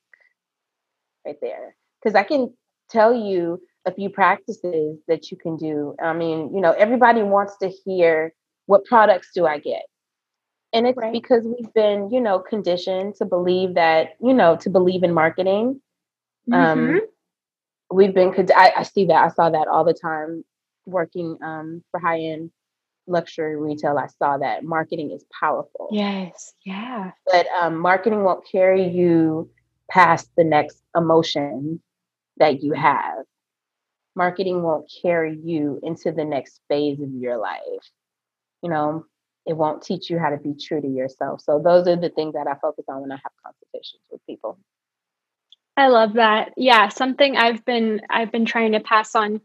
[1.25, 1.75] right there.
[2.01, 2.53] Because I can
[2.89, 5.95] tell you a few practices that you can do.
[6.01, 8.33] I mean, you know, everybody wants to hear
[8.65, 9.83] what products do I get?
[10.73, 11.13] And it's right.
[11.13, 15.81] because we've been, you know, conditioned to believe that, you know, to believe in marketing.
[16.51, 16.95] Um, mm-hmm.
[16.95, 17.01] Um,
[17.91, 20.43] we've been, I, I see that, I saw that all the time
[20.85, 22.51] working um, for high end
[23.07, 23.97] luxury retail.
[23.97, 25.89] I saw that marketing is powerful.
[25.91, 26.53] Yes.
[26.65, 27.11] Yeah.
[27.25, 29.49] But um, marketing won't carry you
[29.89, 31.81] past the next emotion
[32.37, 33.25] that you have.
[34.15, 37.59] Marketing won't carry you into the next phase of your life.
[38.61, 39.05] You know,
[39.45, 41.41] it won't teach you how to be true to yourself.
[41.41, 44.57] So those are the things that I focus on when I have consultations with people.
[45.75, 46.53] I love that.
[46.55, 49.41] Yeah, something I've been I've been trying to pass on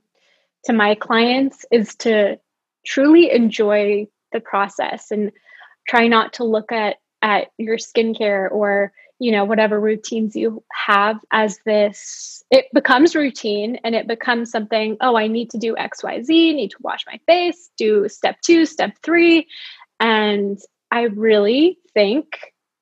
[0.64, 2.38] to my clients is to
[2.86, 5.32] truly enjoy the process and
[5.88, 11.18] try not to look at at your skincare or you know whatever routines you have
[11.32, 12.44] as this.
[12.50, 16.78] It becomes routine and it becomes something oh i need to do xyz need to
[16.80, 19.46] wash my face do step 2 step 3
[20.00, 20.58] and
[20.90, 22.24] i really think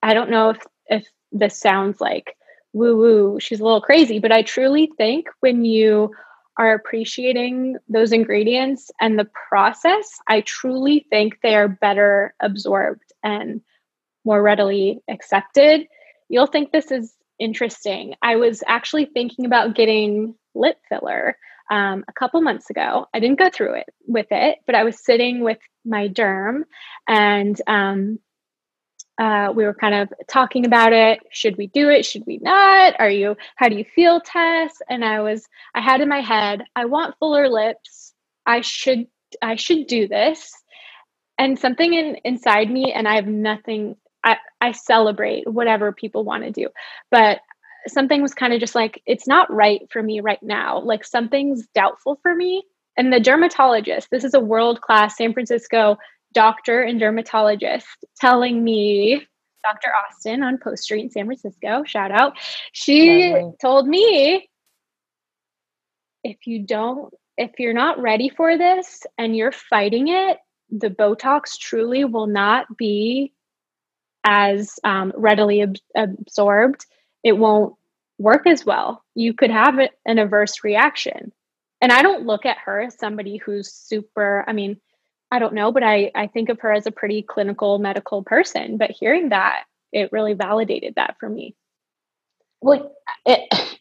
[0.03, 2.37] i don't know if if this sounds like
[2.73, 6.12] woo woo she's a little crazy but i truly think when you
[6.59, 13.61] are appreciating those ingredients and the process, I truly think they are better absorbed and
[14.25, 15.87] more readily accepted.
[16.29, 18.14] You'll think this is interesting.
[18.23, 21.37] I was actually thinking about getting lip filler
[21.71, 23.07] um, a couple months ago.
[23.12, 26.62] I didn't go through it with it, but I was sitting with my derm
[27.07, 28.19] and um,
[29.19, 31.21] uh, we were kind of talking about it.
[31.31, 32.05] Should we do it?
[32.05, 32.95] Should we not?
[32.99, 34.75] Are you, how do you feel, Tess?
[34.89, 38.13] And I was, I had in my head, I want fuller lips.
[38.45, 39.07] I should,
[39.41, 40.53] I should do this.
[41.39, 46.45] And something in, inside me, and I have nothing, I, I celebrate whatever people want
[46.45, 46.69] to do.
[47.11, 47.41] But
[47.89, 50.81] something was kind of just like, it's not right for me right now.
[50.81, 52.65] Like something's doubtful for me.
[52.97, 55.99] And the dermatologist, this is a world class San Francisco
[56.37, 59.27] doctor and dermatologist telling me
[59.64, 59.88] Dr.
[59.88, 62.35] Austin on Post Street in San Francisco, shout out.
[62.72, 64.46] She told me
[66.22, 70.37] if you don't, if you're not ready for this and you're fighting it,
[70.68, 73.33] the Botox truly will not be
[74.22, 76.85] as um, readily ab- absorbed.
[77.25, 77.77] It won't
[78.18, 79.03] work as well.
[79.14, 81.33] You could have an adverse reaction.
[81.81, 84.81] And I don't look at her as somebody who's super, I mean,
[85.31, 88.77] I don't know, but I, I think of her as a pretty clinical medical person.
[88.77, 91.55] But hearing that, it really validated that for me.
[92.61, 92.93] Well,
[93.25, 93.79] it,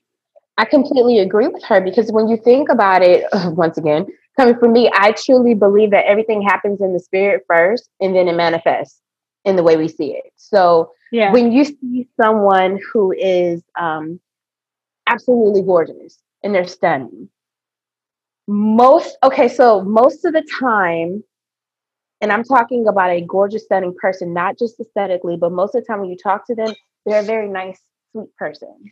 [0.57, 4.73] I completely agree with her because when you think about it, once again, coming from
[4.73, 9.01] me, I truly believe that everything happens in the spirit first and then it manifests
[9.43, 10.31] in the way we see it.
[10.35, 11.31] So yeah.
[11.31, 14.19] when you see someone who is um,
[15.07, 17.29] absolutely gorgeous and they're stunning,
[18.47, 21.23] most, okay, so most of the time,
[22.21, 25.87] and I'm talking about a gorgeous, stunning person, not just aesthetically, but most of the
[25.87, 26.73] time when you talk to them,
[27.05, 27.79] they're a very nice,
[28.11, 28.91] sweet person.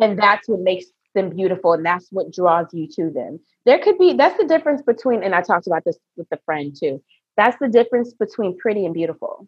[0.00, 1.74] And that's what makes them beautiful.
[1.74, 3.38] And that's what draws you to them.
[3.66, 6.74] There could be, that's the difference between, and I talked about this with a friend
[6.78, 7.02] too.
[7.36, 9.46] That's the difference between pretty and beautiful.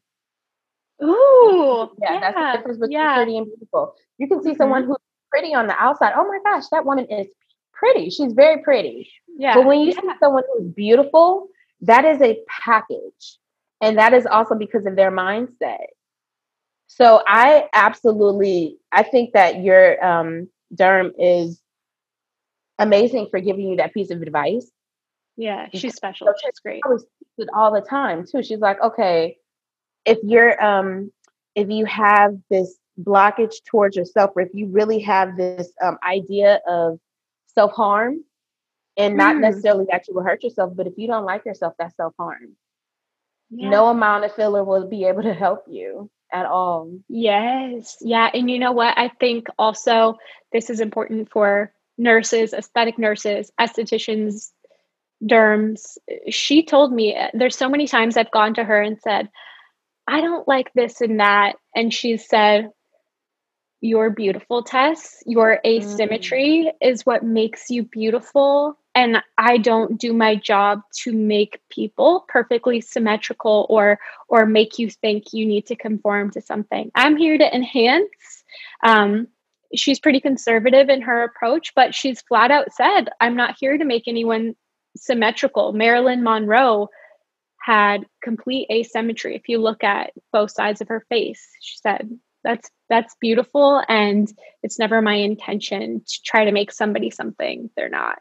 [1.03, 1.91] Ooh.
[2.01, 3.17] Yeah, yeah that's the difference between yeah.
[3.17, 3.95] pretty and beautiful.
[4.19, 4.59] You can see mm-hmm.
[4.59, 4.97] someone who's
[5.31, 6.13] pretty on the outside.
[6.17, 7.27] Oh my gosh, that woman is
[7.73, 8.11] pretty.
[8.11, 9.11] She's very pretty.
[9.39, 9.55] Yeah.
[9.55, 10.01] But when you yeah.
[10.01, 11.49] see someone who's beautiful,
[11.83, 13.39] that is a package.
[13.81, 15.87] And that is also because of their mindset.
[16.87, 21.61] So I absolutely, I think that your um, derm is
[22.79, 24.71] amazing for giving you that piece of advice.
[25.37, 26.29] Yeah, she's special.
[26.29, 26.83] So she's great.
[26.85, 27.05] I was
[27.39, 28.43] it all the time too.
[28.43, 29.37] She's like, okay,
[30.07, 31.13] if you're um
[31.55, 36.61] if you have this blockage towards yourself or if you really have this um, idea
[36.67, 36.99] of
[37.47, 38.25] self-harm
[38.97, 39.41] and not mm.
[39.41, 42.57] necessarily that you will hurt yourself but if you don't like yourself that's self-harm
[43.51, 43.69] yeah.
[43.69, 48.51] no amount of filler will be able to help you at all yes yeah and
[48.51, 50.17] you know what i think also
[50.53, 54.51] this is important for nurses aesthetic nurses estheticians
[55.23, 55.97] derms
[56.29, 59.29] she told me there's so many times i've gone to her and said
[60.07, 61.57] I don't like this and that.
[61.75, 62.71] And she said,
[63.81, 65.23] You're beautiful, Tess.
[65.27, 66.73] Your asymmetry mm.
[66.81, 68.79] is what makes you beautiful.
[68.97, 74.91] And I don't do my job to make people perfectly symmetrical or or make you
[74.91, 76.91] think you need to conform to something.
[76.97, 78.45] I'm here to enhance.
[78.83, 79.29] Um,
[79.75, 83.85] she's pretty conservative in her approach, but she's flat out said, I'm not here to
[83.85, 84.57] make anyone
[84.97, 85.75] symmetrical.
[85.75, 86.89] Marilyn Monroe
[87.61, 89.37] had complete asymmetry.
[89.37, 92.09] If you look at both sides of her face, she said,
[92.45, 94.33] that's that's beautiful and
[94.63, 98.19] it's never my intention to try to make somebody something they're not.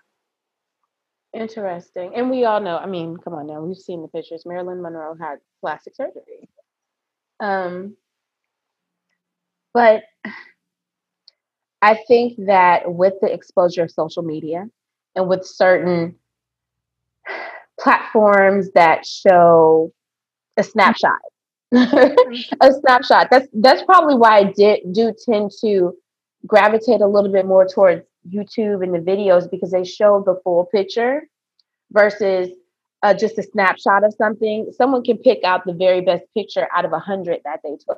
[1.35, 2.13] Interesting.
[2.15, 4.43] And we all know, I mean, come on now, we've seen the pictures.
[4.45, 6.49] Marilyn Monroe had plastic surgery.
[7.41, 7.97] Um
[9.73, 10.03] but
[11.81, 14.65] I think that with the exposure of social media
[15.15, 16.15] and with certain
[17.79, 19.91] platforms that show
[20.57, 21.19] a snapshot.
[21.73, 23.27] a snapshot.
[23.29, 25.93] That's that's probably why I did do tend to
[26.47, 30.65] gravitate a little bit more towards YouTube and the videos because they show the full
[30.65, 31.27] picture
[31.91, 32.49] versus
[33.03, 34.71] uh, just a snapshot of something.
[34.75, 37.97] Someone can pick out the very best picture out of a hundred that they took.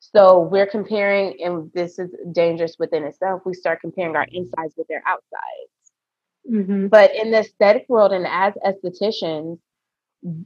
[0.00, 3.42] So we're comparing, and this is dangerous within itself.
[3.44, 5.92] We start comparing our insides with their outsides.
[6.50, 6.86] Mm-hmm.
[6.88, 9.58] But in the aesthetic world and as estheticians,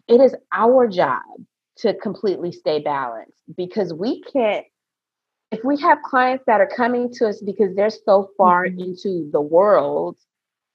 [0.08, 1.22] it is our job
[1.78, 4.66] to completely stay balanced because we can't
[5.52, 8.80] if we have clients that are coming to us because they're so far mm-hmm.
[8.80, 10.16] into the world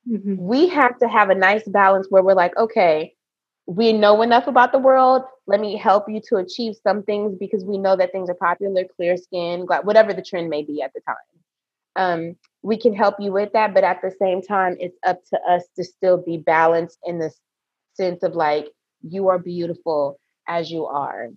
[0.09, 0.35] mm-hmm.
[0.37, 3.13] we have to have a nice balance where we're like okay
[3.65, 7.65] we know enough about the world let me help you to achieve some things because
[7.65, 11.01] we know that things are popular clear skin whatever the trend may be at the
[11.01, 11.15] time
[11.95, 15.39] um, we can help you with that but at the same time it's up to
[15.49, 17.31] us to still be balanced in the
[17.95, 18.67] sense of like
[19.01, 21.29] you are beautiful as you are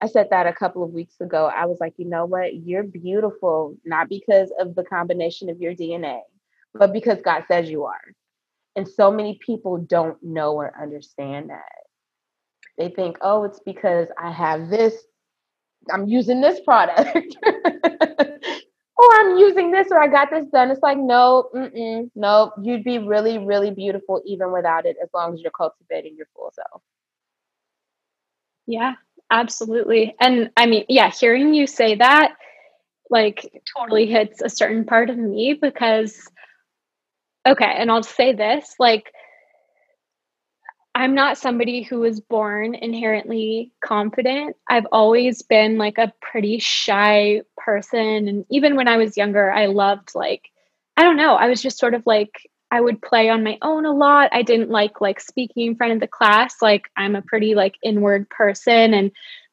[0.00, 2.54] i said that a couple of weeks ago i was like you know what?
[2.54, 6.20] You're beautiful not because of the combination of your dna
[6.74, 8.02] but because god says you are.
[8.76, 11.62] And so many people don't know or understand that.
[12.76, 14.94] They think oh it's because i have this
[15.92, 17.36] i'm using this product.
[18.98, 20.70] Or I'm using this or I got this done.
[20.70, 21.50] It's like, no,
[22.14, 26.26] no, you'd be really, really beautiful even without it as long as you're cultivating your
[26.34, 26.80] full self.
[28.66, 28.94] Yeah,
[29.30, 30.14] absolutely.
[30.20, 32.36] And I mean, yeah, hearing you say that
[33.10, 36.28] like totally hits a certain part of me because,
[37.46, 39.12] okay, and I'll say this like,
[40.94, 44.56] I'm not somebody who was born inherently confident.
[44.68, 48.28] I've always been like a pretty shy person.
[48.28, 50.48] And even when I was younger, I loved like,
[50.96, 52.32] I don't know, I was just sort of like,
[52.70, 54.30] I would play on my own a lot.
[54.32, 56.56] I didn't like like speaking in front of the class.
[56.60, 59.12] Like I'm a pretty like inward person and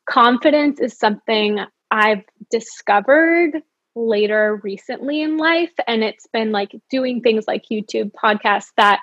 [0.10, 1.60] confidence is something
[1.92, 3.62] I've discovered
[3.96, 9.00] later recently in life and it's been like doing things like YouTube podcasts that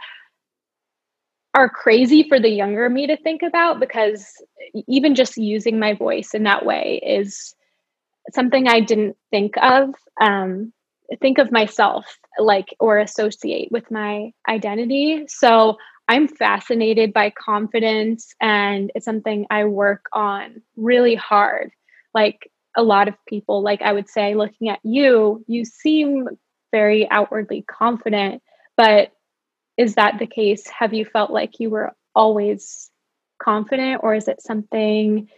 [1.54, 4.26] are crazy for the younger me to think about because
[4.88, 7.54] even just using my voice in that way is
[8.32, 9.94] something I didn't think of.
[10.20, 10.72] Um,
[11.20, 15.24] think of myself like or associate with my identity.
[15.28, 15.76] So
[16.08, 21.70] I'm fascinated by confidence and it's something I work on really hard.
[22.14, 26.28] Like a lot of people, like I would say, looking at you, you seem
[26.72, 28.42] very outwardly confident,
[28.76, 29.12] but
[29.76, 30.68] is that the case?
[30.68, 32.90] Have you felt like you were always
[33.40, 35.28] confident or is it something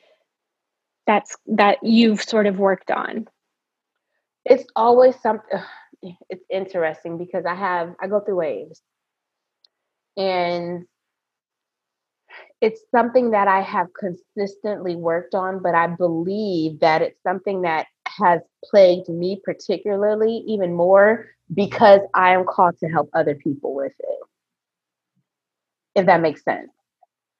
[1.06, 3.26] that's that you've sort of worked on?
[4.44, 5.60] It's always something
[6.28, 8.82] it's interesting because I have I go through waves.
[10.16, 10.84] And
[12.60, 17.86] it's something that I have consistently worked on, but I believe that it's something that
[18.18, 23.92] has plagued me particularly even more because I am called to help other people with
[23.98, 24.18] it
[25.94, 26.70] if that makes sense.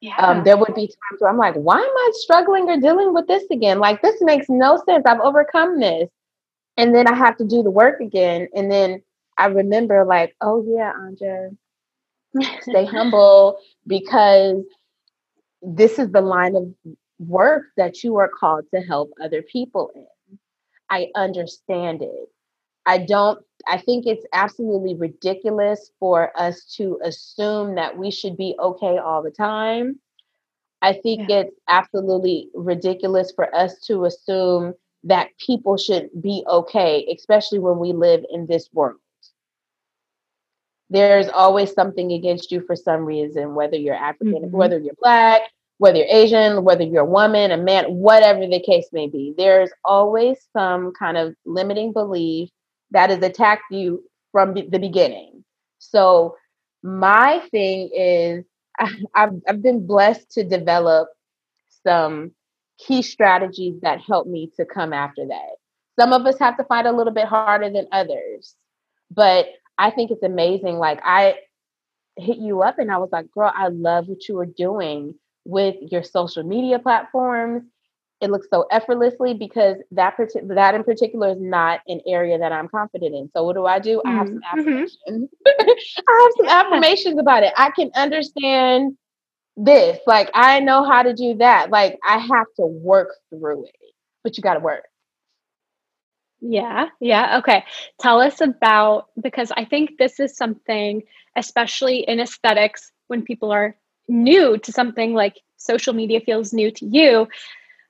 [0.01, 0.16] Yeah.
[0.16, 3.29] Um, there would be times where I'm like, why am I struggling or dealing with
[3.29, 3.79] this again?
[3.79, 5.05] Like, this makes no sense.
[5.07, 6.09] I've overcome this.
[6.77, 8.49] And then I have to do the work again.
[8.55, 9.03] And then
[9.39, 11.57] I remember, like, oh, yeah, Anja,
[12.62, 14.64] stay humble because
[15.62, 16.75] this is the line of
[17.18, 20.39] work that you are called to help other people in.
[20.91, 22.29] I understand it.
[22.85, 28.57] I don't, I think it's absolutely ridiculous for us to assume that we should be
[28.59, 30.01] okay all the time.
[30.83, 31.41] I think yeah.
[31.41, 34.75] it's absolutely ridiculous for us to assume
[35.05, 38.99] that people should be okay, especially when we live in this world.
[40.91, 44.57] There's always something against you for some reason, whether you're African, mm-hmm.
[44.57, 45.43] whether you're black,
[45.79, 49.71] whether you're Asian, whether you're a woman, a man, whatever the case may be, there's
[49.85, 52.51] always some kind of limiting belief
[52.91, 55.45] that has attacked you from the beginning.
[55.79, 56.37] So,
[56.83, 58.45] my thing is,
[59.15, 61.09] I've, I've been blessed to develop
[61.85, 62.33] some
[62.87, 65.51] key strategies that help me to come after that.
[65.99, 68.55] Some of us have to fight a little bit harder than others,
[69.11, 70.78] but I think it's amazing.
[70.78, 71.37] Like, I
[72.16, 75.14] hit you up and I was like, girl, I love what you were doing
[75.45, 77.64] with your social media platforms.
[78.20, 80.14] It looks so effortlessly because that
[80.45, 83.28] that in particular is not an area that I'm confident in.
[83.35, 84.01] So what do I do?
[84.07, 84.09] Mm-hmm.
[84.09, 85.24] I have some mm-hmm.
[85.49, 85.99] affirmations.
[86.09, 87.53] I have some affirmations about it.
[87.57, 88.97] I can understand
[89.57, 89.99] this.
[90.07, 91.71] Like I know how to do that.
[91.71, 93.77] Like I have to work through it.
[94.25, 94.85] But you got to work.
[96.41, 97.39] Yeah, yeah.
[97.39, 97.65] Okay.
[98.01, 101.03] Tell us about because I think this is something,
[101.37, 103.77] especially in aesthetics, when people are
[104.09, 107.29] new to something like social media feels new to you,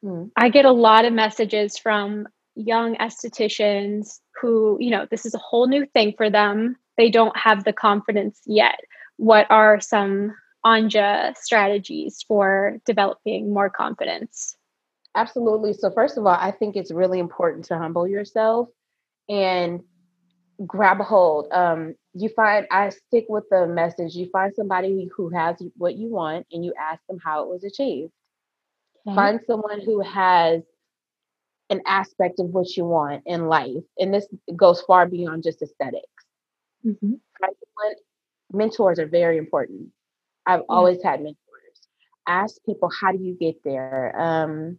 [0.05, 0.31] mm.
[0.37, 5.39] I get a lot of messages from young estheticians who, you know, this is a
[5.39, 6.77] whole new thing for them.
[6.99, 8.81] They don't have the confidence yet.
[9.17, 10.35] What are some
[10.65, 14.57] Anja strategies for developing more confidence?
[15.15, 15.73] Absolutely.
[15.73, 18.69] So, first of all, I think it's really important to humble yourself
[19.29, 19.83] and
[20.67, 21.49] grab a hold.
[21.53, 24.15] Um, you find I stick with the message.
[24.15, 27.65] You find somebody who has what you want and you ask them how it was
[27.65, 28.13] achieved.
[29.07, 29.15] Okay.
[29.15, 30.63] Find someone who has
[31.71, 33.83] an aspect of what you want in life.
[33.99, 36.07] And this goes far beyond just aesthetics.
[36.87, 37.15] Mm-hmm.
[38.53, 39.89] Mentors are very important.
[40.47, 40.67] I've yeah.
[40.69, 41.37] always had mentors.
[42.27, 44.19] Ask people, how do you get there?
[44.19, 44.79] Um,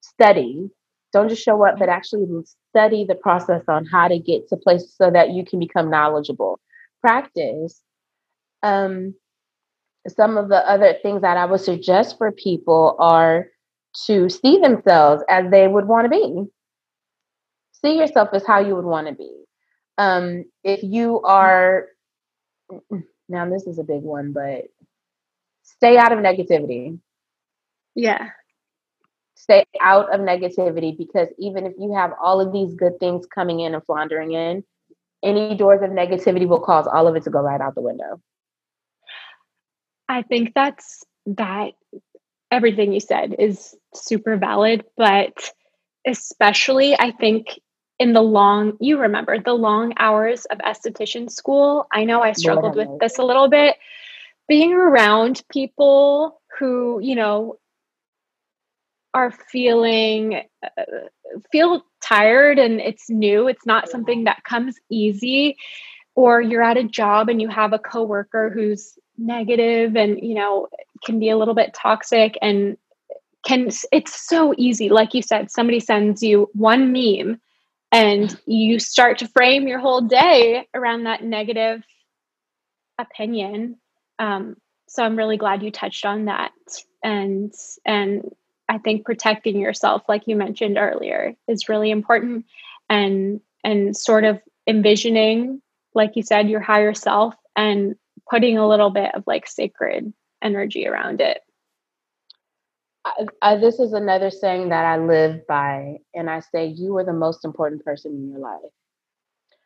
[0.00, 0.70] study.
[1.12, 2.26] Don't just show up, but actually
[2.70, 6.60] study the process on how to get to places so that you can become knowledgeable
[7.00, 7.80] practice,
[8.62, 9.14] um,
[10.08, 13.48] some of the other things that I would suggest for people are
[14.06, 16.44] to see themselves as they would want to be.
[17.72, 19.32] See yourself as how you would want to be.
[19.98, 21.86] Um, if you are,
[23.28, 24.66] now this is a big one, but
[25.76, 26.98] stay out of negativity.
[27.94, 28.30] Yeah.
[29.34, 33.60] Stay out of negativity because even if you have all of these good things coming
[33.60, 34.64] in and floundering in,
[35.22, 38.20] any doors of negativity will cause all of it to go right out the window.
[40.08, 41.72] I think that's that
[42.50, 45.52] everything you said is super valid, but
[46.06, 47.60] especially I think
[47.98, 51.86] in the long you remember the long hours of esthetician school.
[51.92, 53.76] I know I struggled with this a little bit.
[54.50, 57.60] Being around people who, you know,
[59.14, 60.82] are feeling uh,
[61.52, 65.56] feel tired and it's new, it's not something that comes easy,
[66.16, 70.66] or you're at a job and you have a coworker who's negative and you know
[71.04, 72.76] can be a little bit toxic and
[73.46, 74.88] can it's so easy.
[74.88, 77.40] Like you said somebody sends you one meme
[77.92, 81.84] and you start to frame your whole day around that negative
[82.98, 83.76] opinion
[84.20, 84.56] um,
[84.88, 86.52] so i'm really glad you touched on that
[87.02, 87.52] and
[87.84, 88.30] and
[88.70, 92.46] I think protecting yourself, like you mentioned earlier, is really important
[92.88, 95.60] and and sort of envisioning,
[95.92, 97.96] like you said, your higher self and
[98.30, 101.40] putting a little bit of like sacred energy around it.
[103.04, 107.04] I, I, this is another saying that I live by, and I say, You are
[107.04, 108.60] the most important person in your life.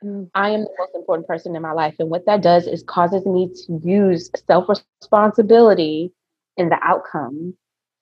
[0.05, 0.30] Mm.
[0.34, 1.94] I am the most important person in my life.
[1.98, 6.12] And what that does is causes me to use self responsibility
[6.57, 7.55] in the outcome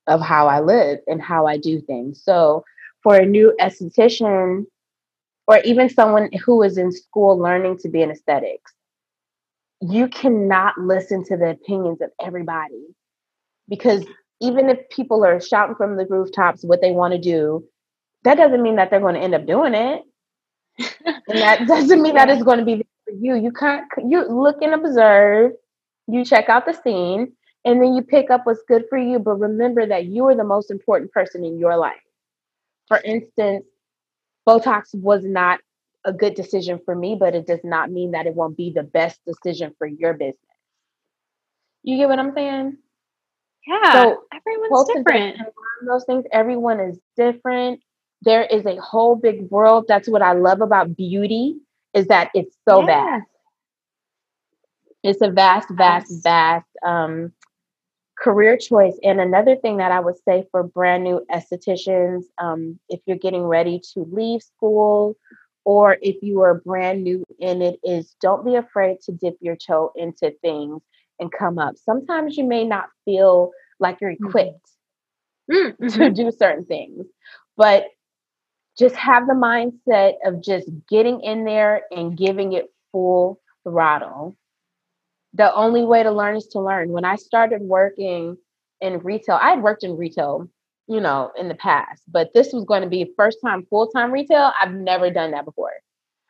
[0.06, 2.22] of how I live and how I do things.
[2.22, 2.64] So
[3.02, 4.66] for a new esthetician
[5.46, 8.72] or even someone who is in school learning to be an aesthetics,
[9.80, 12.86] you cannot listen to the opinions of everybody
[13.68, 14.04] because
[14.40, 17.64] even if people are shouting from the rooftops what they want to do,
[18.24, 20.02] that doesn't mean that they're going to end up doing it.
[20.78, 23.36] And that doesn't mean that it's going to be for you.
[23.36, 25.52] You can't you look and observe,
[26.06, 27.32] you check out the scene,
[27.64, 30.44] and then you pick up what's good for you but remember that you are the
[30.44, 32.00] most important person in your life
[32.88, 33.64] for instance
[34.48, 35.60] botox was not
[36.04, 38.82] a good decision for me but it does not mean that it won't be the
[38.82, 40.36] best decision for your business
[41.82, 42.76] you get what i'm saying
[43.66, 45.36] yeah so everyone's different
[45.86, 46.24] those things.
[46.32, 47.80] Everyone is different.
[48.24, 49.86] There is a whole big world.
[49.88, 51.56] That's what I love about beauty
[51.94, 53.26] is that it's so vast.
[55.02, 56.20] It's a vast, vast, yes.
[56.22, 57.32] vast um,
[58.16, 58.96] career choice.
[59.02, 63.42] And another thing that I would say for brand new estheticians, um, if you're getting
[63.42, 65.16] ready to leave school
[65.64, 69.56] or if you are brand new in it, is don't be afraid to dip your
[69.56, 70.82] toe into things
[71.18, 71.76] and come up.
[71.76, 73.50] Sometimes you may not feel
[73.80, 74.28] like you're mm-hmm.
[74.28, 74.70] equipped
[75.50, 75.88] mm-hmm.
[75.88, 77.06] to do certain things,
[77.56, 77.86] but
[78.78, 84.36] just have the mindset of just getting in there and giving it full throttle
[85.34, 86.90] the only way to learn is to learn.
[86.90, 88.36] When I started working
[88.80, 90.48] in retail, I had worked in retail,
[90.88, 94.12] you know, in the past, but this was going to be first time full time
[94.12, 94.52] retail.
[94.60, 95.72] I've never done that before.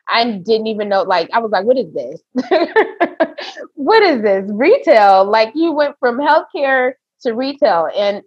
[0.09, 2.21] I didn't even know, like, I was like, what is this?
[3.75, 4.43] what is this?
[4.51, 5.23] Retail.
[5.25, 7.87] Like, you went from healthcare to retail.
[7.95, 8.21] And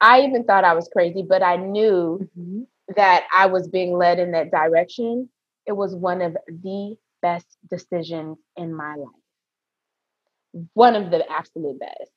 [0.00, 2.62] I even thought I was crazy, but I knew mm-hmm.
[2.96, 5.28] That I was being led in that direction.
[5.66, 9.08] It was one of the best decisions in my life
[10.74, 12.10] one of the absolute best.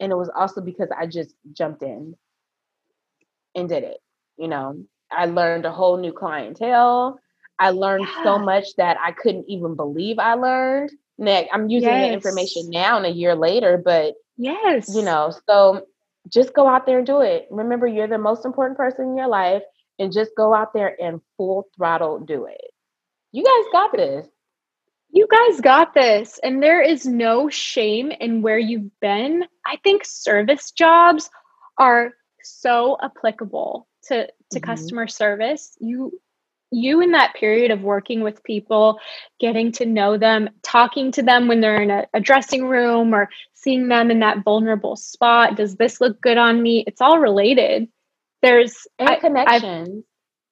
[0.00, 2.14] And it was also because I just jumped in
[3.54, 3.98] and did it.
[4.36, 7.18] You know, I learned a whole new clientele.
[7.58, 8.22] I learned yeah.
[8.22, 10.92] so much that I couldn't even believe I learned.
[11.18, 12.08] Nick, I'm using yes.
[12.08, 15.84] the information now and a year later, but yes, you know, so
[16.28, 17.48] just go out there and do it.
[17.50, 19.62] Remember, you're the most important person in your life,
[19.98, 22.70] and just go out there and full throttle do it.
[23.32, 24.26] You guys got this
[25.10, 26.38] you guys got this.
[26.42, 29.44] And there is no shame in where you've been.
[29.66, 31.30] I think service jobs
[31.78, 34.64] are so applicable to, to mm-hmm.
[34.64, 35.76] customer service.
[35.80, 36.18] You
[36.70, 39.00] you in that period of working with people,
[39.40, 43.30] getting to know them, talking to them when they're in a, a dressing room or
[43.54, 45.56] seeing them in that vulnerable spot.
[45.56, 46.84] Does this look good on me?
[46.86, 47.88] It's all related.
[48.42, 50.04] There's and I, connections.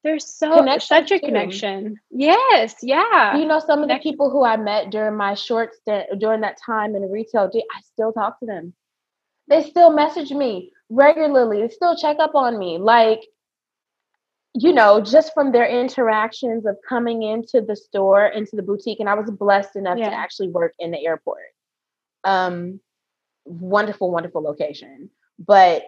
[0.02, 1.26] There's so such a too.
[1.26, 1.96] connection.
[2.10, 3.36] Yes, yeah.
[3.36, 6.58] You know, some of the people who I met during my short stint during that
[6.64, 8.72] time in retail, I still talk to them.
[9.48, 11.60] They still message me regularly.
[11.60, 12.78] They still check up on me.
[12.78, 13.20] Like,
[14.54, 19.08] you know, just from their interactions of coming into the store, into the boutique, and
[19.08, 20.10] I was blessed enough yeah.
[20.10, 21.42] to actually work in the airport.
[22.22, 22.80] Um,
[23.44, 25.10] wonderful, wonderful location.
[25.38, 25.82] But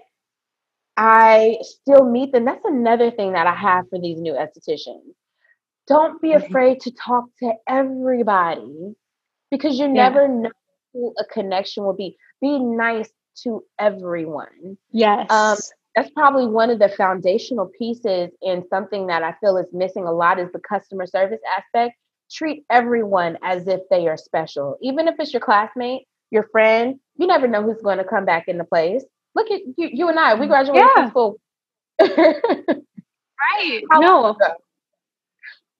[0.99, 2.45] I still meet them.
[2.45, 5.15] That's another thing that I have for these new estheticians.
[5.87, 6.45] Don't be mm-hmm.
[6.45, 8.97] afraid to talk to everybody
[9.49, 9.93] because you yeah.
[9.93, 10.51] never know
[10.93, 12.17] who a connection will be.
[12.41, 13.09] Be nice
[13.45, 14.77] to everyone.
[14.91, 15.31] Yes.
[15.31, 15.57] Um,
[15.95, 20.13] that's probably one of the foundational pieces and something that I feel is missing a
[20.13, 21.95] lot is the customer service aspect.
[22.29, 24.77] Treat everyone as if they are special.
[24.83, 28.49] Even if it's your classmate, your friend, you never know who's going to come back
[28.49, 29.05] into place.
[29.35, 30.35] Look at you, you and I.
[30.35, 31.03] We graduated yeah.
[31.03, 31.41] from school.
[32.01, 33.83] right.
[33.91, 34.37] How no.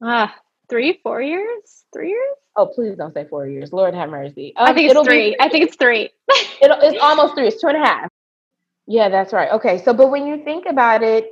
[0.03, 0.39] Ah, uh,
[0.69, 2.37] three, four years, three years.
[2.57, 3.73] Oh, please don't say four years.
[3.73, 4.53] Lord have mercy.
[4.57, 5.31] Um, I think it's three.
[5.31, 6.11] Be, I think it's three.
[6.61, 7.49] it'll, it's almost three.
[7.49, 8.11] It's two and a half.
[8.87, 9.51] Yeah, that's right.
[9.53, 11.31] Okay, so but when you think about it,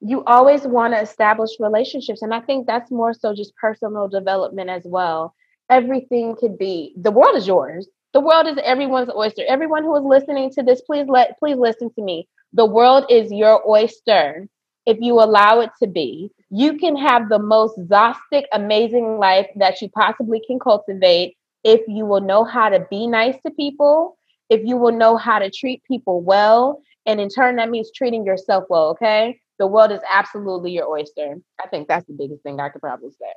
[0.00, 4.70] you always want to establish relationships, and I think that's more so just personal development
[4.70, 5.34] as well.
[5.70, 7.88] Everything could be the world is yours.
[8.14, 9.42] The world is everyone's oyster.
[9.46, 12.28] Everyone who is listening to this, please let please listen to me.
[12.52, 14.48] The world is your oyster
[14.86, 16.30] if you allow it to be.
[16.48, 22.06] You can have the most Zostic, amazing life that you possibly can cultivate if you
[22.06, 24.16] will know how to be nice to people,
[24.48, 28.24] if you will know how to treat people well, and in turn, that means treating
[28.24, 29.40] yourself well, okay?
[29.58, 31.36] The world is absolutely your oyster.
[31.62, 33.32] I think that's the biggest thing I could probably say.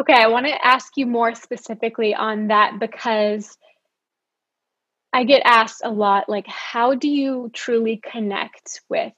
[0.00, 3.56] Okay, I want to ask you more specifically on that because
[5.12, 9.12] I get asked a lot like how do you truly connect with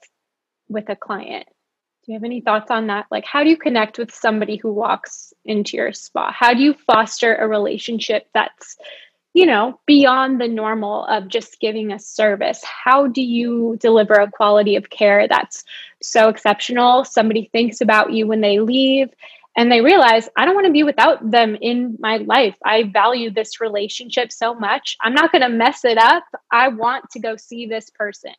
[0.67, 1.47] with a client?
[2.05, 3.05] Do you have any thoughts on that?
[3.09, 6.31] Like how do you connect with somebody who walks into your spa?
[6.31, 8.77] How do you foster a relationship that's
[9.35, 12.63] you know, beyond the normal of just giving a service.
[12.63, 15.65] How do you deliver a quality of care that's
[16.01, 17.03] so exceptional?
[17.03, 19.09] Somebody thinks about you when they leave
[19.57, 22.55] and they realize I don't want to be without them in my life.
[22.63, 24.97] I value this relationship so much.
[25.01, 26.25] I'm not going to mess it up.
[26.51, 28.33] I want to go see this person.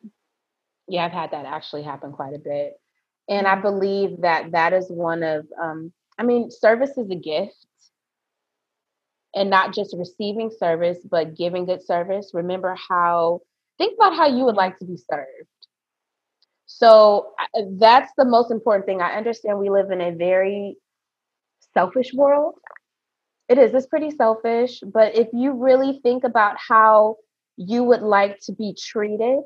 [0.87, 2.79] Yeah, I've had that actually happen quite a bit.
[3.29, 7.55] And I believe that that is one of, um, I mean, service is a gift.
[9.35, 12.31] And not just receiving service, but giving good service.
[12.33, 13.41] Remember how,
[13.77, 15.27] think about how you would like to be served.
[16.65, 17.33] So
[17.77, 19.01] that's the most important thing.
[19.01, 20.77] I understand we live in a very
[21.77, 22.55] selfish world.
[23.49, 24.81] It is, it's pretty selfish.
[24.81, 27.17] But if you really think about how
[27.55, 29.39] you would like to be treated,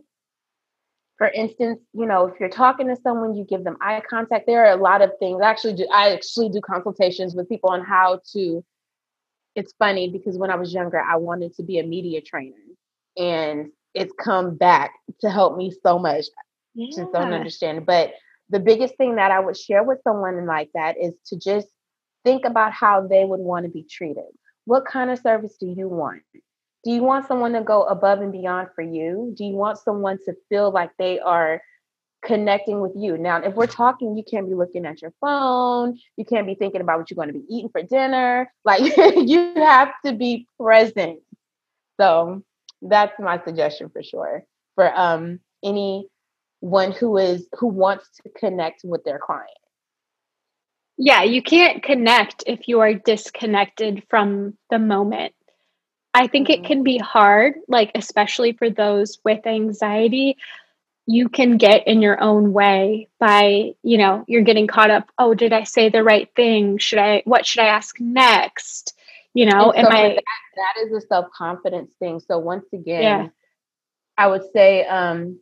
[1.18, 4.48] for instance, you know, if you're talking to someone, you give them eye contact.
[4.48, 5.42] There are a lot of things.
[5.44, 8.64] I actually do, I actually do consultations with people on how to.
[9.54, 12.56] It's funny because when I was younger, I wanted to be a media trainer,
[13.18, 16.26] and it's come back to help me so much.
[16.74, 16.88] Yeah.
[16.96, 17.86] Just don't understand.
[17.86, 18.14] But
[18.50, 21.68] the biggest thing that I would share with someone like that is to just
[22.24, 24.24] think about how they would want to be treated.
[24.66, 26.22] What kind of service do you want?
[26.84, 29.34] Do you want someone to go above and beyond for you?
[29.38, 31.62] Do you want someone to feel like they are
[32.24, 33.18] connecting with you?
[33.18, 36.00] Now, if we're talking, you can't be looking at your phone.
[36.18, 38.52] You can't be thinking about what you're going to be eating for dinner.
[38.66, 41.20] Like you have to be present.
[42.00, 42.44] So
[42.82, 44.46] that's my suggestion for sure
[44.76, 49.50] for um anyone who is who wants to connect with their client.
[51.04, 55.34] Yeah, you can't connect if you are disconnected from the moment
[56.14, 56.66] I think it mm-hmm.
[56.66, 60.38] can be hard, like, especially for those with anxiety.
[61.06, 65.10] You can get in your own way by, you know, you're getting caught up.
[65.18, 66.78] Oh, did I say the right thing?
[66.78, 68.94] Should I, what should I ask next?
[69.34, 70.10] You know, am I?
[70.10, 70.24] That,
[70.56, 72.20] that is a self confidence thing.
[72.20, 73.28] So, once again, yeah.
[74.18, 75.40] I would say, um,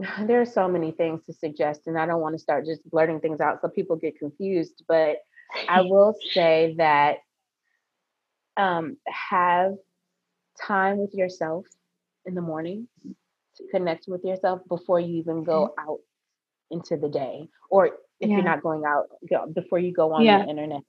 [0.26, 3.20] there are so many things to suggest, and I don't want to start just blurting
[3.20, 4.82] things out so people get confused.
[4.88, 5.18] But
[5.68, 7.18] I will say that
[8.56, 9.74] um, have
[10.66, 11.64] time with yourself
[12.26, 16.00] in the morning to connect with yourself before you even go out
[16.70, 18.36] into the day or if yeah.
[18.36, 20.42] you're not going out go, before you go on yeah.
[20.42, 20.82] the internet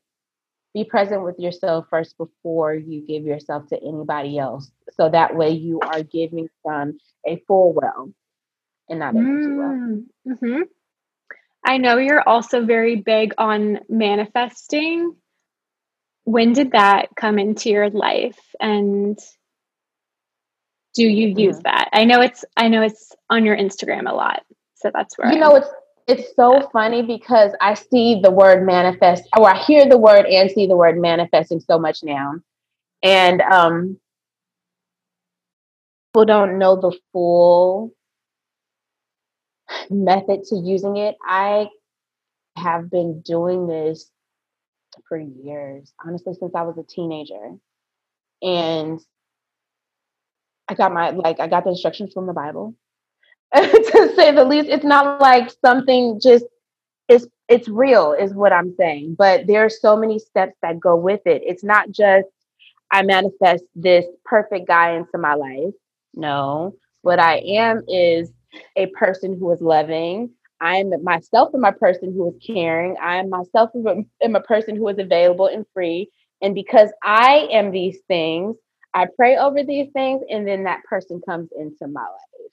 [0.74, 5.49] be present with yourself first before you give yourself to anybody else so that way
[5.49, 8.12] you are giving from a full well
[8.91, 9.69] and not an empty well.
[9.69, 10.61] Mm, mm-hmm.
[11.65, 15.15] i know you're also very big on manifesting.
[16.23, 19.17] When did that come into your life and
[20.93, 21.63] do you use mm-hmm.
[21.63, 21.89] that?
[21.93, 24.43] I know it's i know it's on your instagram a lot
[24.75, 25.69] so that's where you know it's
[26.07, 30.51] it's so funny because i see the word manifest or i hear the word and
[30.51, 32.33] see the word manifesting so much now.
[33.03, 33.97] And um
[36.11, 37.93] people don't know the full
[39.89, 41.67] method to using it i
[42.57, 44.11] have been doing this
[45.07, 47.55] for years, honestly, since I was a teenager.
[48.41, 48.99] And
[50.67, 52.76] I got my, like, I got the instructions from the Bible.
[53.55, 56.45] to say the least, it's not like something just,
[57.07, 59.15] it's, it's real, is what I'm saying.
[59.17, 61.41] But there are so many steps that go with it.
[61.45, 62.28] It's not just,
[62.89, 65.74] I manifest this perfect guy into my life.
[66.13, 68.32] No, what I am is
[68.75, 70.31] a person who is loving,
[70.61, 72.95] I'm myself am a person who is caring.
[73.01, 76.09] I am myself am a person who is available and free.
[76.41, 78.55] And because I am these things,
[78.93, 82.51] I pray over these things, and then that person comes into my life.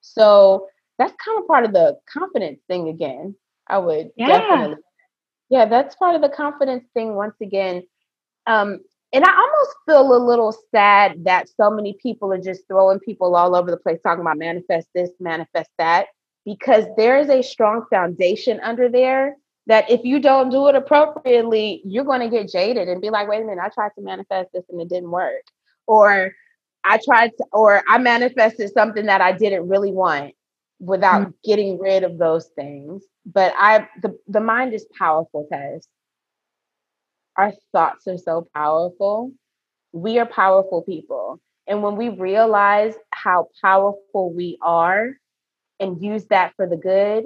[0.00, 0.68] So
[0.98, 3.34] that's kind of part of the confidence thing again.
[3.66, 4.26] I would yeah.
[4.26, 4.76] definitely.
[5.50, 7.82] Yeah, that's part of the confidence thing once again.
[8.46, 8.80] Um,
[9.12, 13.34] and I almost feel a little sad that so many people are just throwing people
[13.34, 16.06] all over the place talking about manifest this, manifest that
[16.44, 19.36] because there is a strong foundation under there
[19.66, 23.28] that if you don't do it appropriately, you're going to get jaded and be like,
[23.28, 25.42] wait a minute, I tried to manifest this and it didn't work.
[25.86, 26.32] Or
[26.84, 30.34] I tried to, or I manifested something that I didn't really want
[30.78, 31.30] without mm-hmm.
[31.44, 33.04] getting rid of those things.
[33.26, 35.86] But I, the, the mind is powerful, Tess.
[37.36, 39.32] Our thoughts are so powerful.
[39.92, 41.40] We are powerful people.
[41.66, 45.12] And when we realize how powerful we are,
[45.80, 47.24] and use that for the good,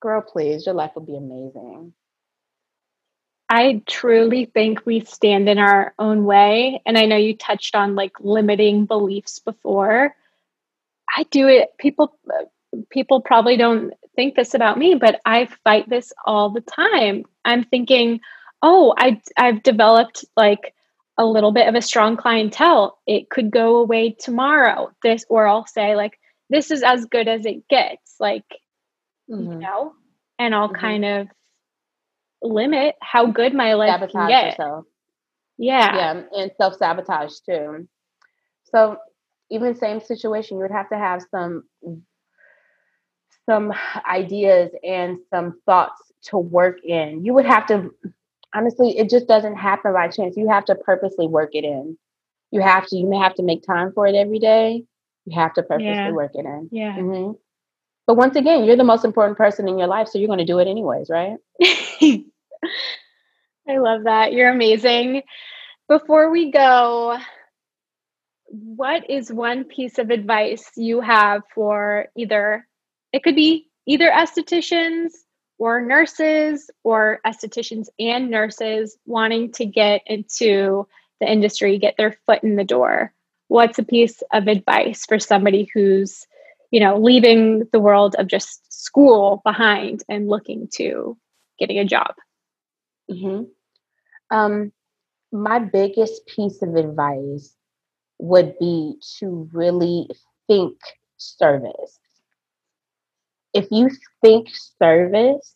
[0.00, 1.94] girl, please, your life will be amazing.
[3.48, 6.82] I truly think we stand in our own way.
[6.86, 10.14] And I know you touched on like limiting beliefs before.
[11.14, 11.76] I do it.
[11.78, 12.18] People
[12.90, 17.24] people probably don't think this about me, but I fight this all the time.
[17.44, 18.20] I'm thinking,
[18.62, 20.74] oh, I I've developed like
[21.18, 22.98] a little bit of a strong clientele.
[23.06, 24.90] It could go away tomorrow.
[25.02, 26.18] This or I'll say like
[26.52, 28.44] this is as good as it gets like
[29.28, 29.52] mm-hmm.
[29.52, 29.94] you know
[30.38, 30.80] and i'll mm-hmm.
[30.80, 31.28] kind of
[32.42, 34.84] limit how good my life sabotage can get yourself.
[35.58, 37.88] yeah yeah and self-sabotage too
[38.64, 38.96] so
[39.50, 41.64] even same situation you would have to have some
[43.48, 43.72] some
[44.08, 47.90] ideas and some thoughts to work in you would have to
[48.54, 51.96] honestly it just doesn't happen by chance you have to purposely work it in
[52.50, 54.84] you have to you may have to make time for it every day
[55.24, 56.10] you have to purposely yeah.
[56.10, 56.68] work it in.
[56.72, 56.96] Yeah.
[56.96, 57.32] Mm-hmm.
[58.06, 60.44] But once again, you're the most important person in your life, so you're going to
[60.44, 61.36] do it anyways, right?
[61.62, 62.24] I
[63.68, 64.32] love that.
[64.32, 65.22] You're amazing.
[65.88, 67.18] Before we go,
[68.46, 72.66] what is one piece of advice you have for either,
[73.12, 75.10] it could be either estheticians
[75.62, 80.84] or nurses or estheticians and nurses wanting to get into
[81.20, 83.14] the industry, get their foot in the door?
[83.46, 86.26] What's a piece of advice for somebody who's,
[86.72, 91.16] you know, leaving the world of just school behind and looking to
[91.60, 92.12] getting a job?
[93.08, 93.44] Mm-hmm.
[94.36, 94.72] Um,
[95.30, 97.54] my biggest piece of advice
[98.18, 100.08] would be to really
[100.48, 100.76] think
[101.18, 102.00] service.
[103.54, 103.90] If you
[104.22, 104.48] think
[104.78, 105.54] service,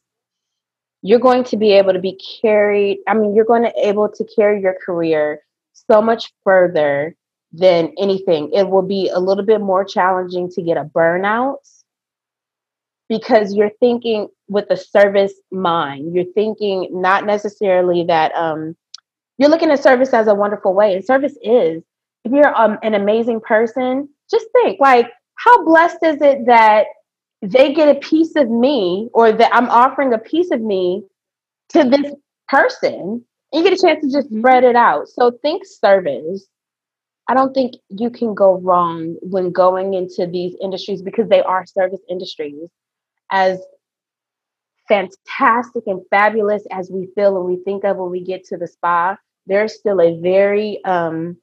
[1.03, 2.99] you're going to be able to be carried.
[3.07, 5.41] I mean, you're going to able to carry your career
[5.73, 7.15] so much further
[7.53, 8.51] than anything.
[8.53, 11.59] It will be a little bit more challenging to get a burnout
[13.09, 16.15] because you're thinking with a service mind.
[16.15, 18.77] You're thinking not necessarily that um,
[19.39, 21.83] you're looking at service as a wonderful way, and service is.
[22.25, 26.87] If you're um, an amazing person, just think like, how blessed is it that
[27.43, 31.05] they get a piece of me, or that I'm offering a piece of me
[31.71, 32.15] to this
[32.49, 34.41] person, and you get a chance to just mm-hmm.
[34.41, 35.09] spread it out.
[35.09, 36.47] So think service.
[37.29, 41.67] I don't think you can go wrong when going into these industries because they are
[41.67, 42.71] service industries.
[43.33, 43.61] As
[44.89, 48.69] fantastic and fabulous as we feel and we think of when we get to the
[48.69, 49.17] spa,
[49.47, 51.37] there's still a very um,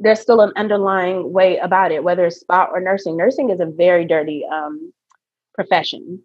[0.00, 3.16] there's still an underlying way about it, whether it's spa or nursing.
[3.16, 4.92] Nursing is a very dirty um,
[5.54, 6.22] profession.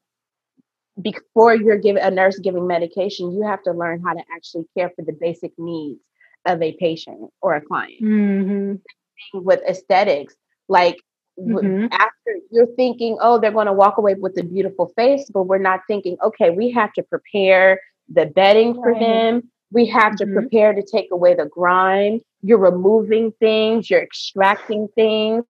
[1.02, 4.92] Before you're giving a nurse giving medication, you have to learn how to actually care
[4.96, 6.00] for the basic needs
[6.46, 8.02] of a patient or a client.
[8.02, 9.40] Mm-hmm.
[9.40, 10.36] With aesthetics,
[10.70, 10.98] like
[11.38, 11.88] mm-hmm.
[11.92, 15.58] after you're thinking, oh, they're going to walk away with a beautiful face, but we're
[15.58, 19.00] not thinking, okay, we have to prepare the bedding for right.
[19.02, 19.52] them.
[19.72, 20.34] We have mm-hmm.
[20.34, 22.22] to prepare to take away the grime.
[22.46, 25.44] You're removing things, you're extracting things.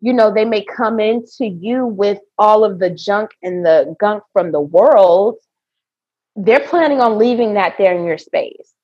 [0.00, 4.22] You know, they may come into you with all of the junk and the gunk
[4.34, 5.36] from the world.
[6.36, 8.74] They're planning on leaving that there in your space.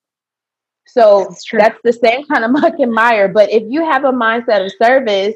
[0.87, 3.29] So that's, that's the same kind of muck and mire.
[3.29, 5.35] But if you have a mindset of service,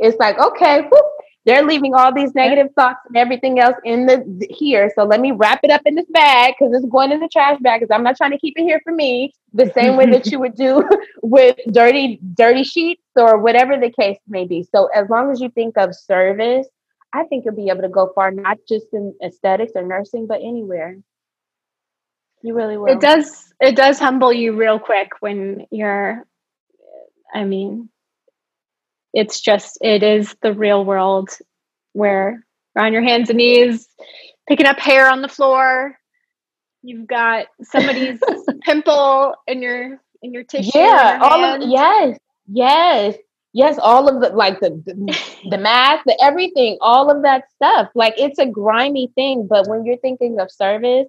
[0.00, 1.06] it's like, okay, whoop,
[1.46, 4.90] they're leaving all these negative thoughts and everything else in the here.
[4.94, 7.58] So let me wrap it up in this bag because it's going in the trash
[7.60, 9.32] bag because I'm not trying to keep it here for me.
[9.54, 10.88] The same way that you would do
[11.22, 14.66] with dirty, dirty sheets or whatever the case may be.
[14.74, 16.68] So as long as you think of service,
[17.12, 20.40] I think you'll be able to go far, not just in aesthetics or nursing, but
[20.42, 20.98] anywhere.
[22.42, 22.86] You really will.
[22.86, 26.24] It does it does humble you real quick when you're
[27.32, 27.88] I mean,
[29.12, 31.30] it's just it is the real world
[31.92, 32.44] where
[32.74, 33.88] you're on your hands and knees
[34.48, 35.96] picking up hair on the floor.
[36.82, 38.20] You've got somebody's
[38.62, 43.16] pimple in your in your tissue yeah your all of yes yes
[43.52, 45.18] yes all of the like the the,
[45.50, 47.88] the math the everything all of that stuff.
[47.94, 51.08] Like it's a grimy thing but when you're thinking of service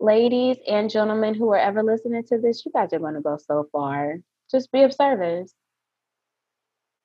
[0.00, 3.36] ladies and gentlemen who are ever listening to this you guys are going to go
[3.36, 4.16] so far.
[4.50, 5.54] Just be of service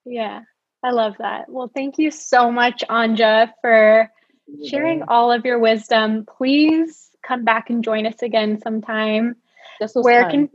[0.07, 0.41] yeah,
[0.83, 1.49] I love that.
[1.49, 4.09] Well, thank you so much, Anja, for
[4.65, 6.25] sharing all of your wisdom.
[6.25, 9.35] Please come back and join us again sometime.
[9.79, 10.49] This was Where fun.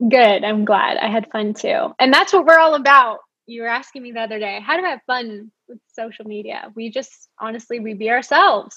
[0.00, 0.44] can good.
[0.44, 0.98] I'm glad.
[0.98, 1.94] I had fun too.
[1.98, 3.18] And that's what we're all about.
[3.46, 6.70] You were asking me the other day, how do I have fun with social media?
[6.74, 8.76] We just honestly we be ourselves.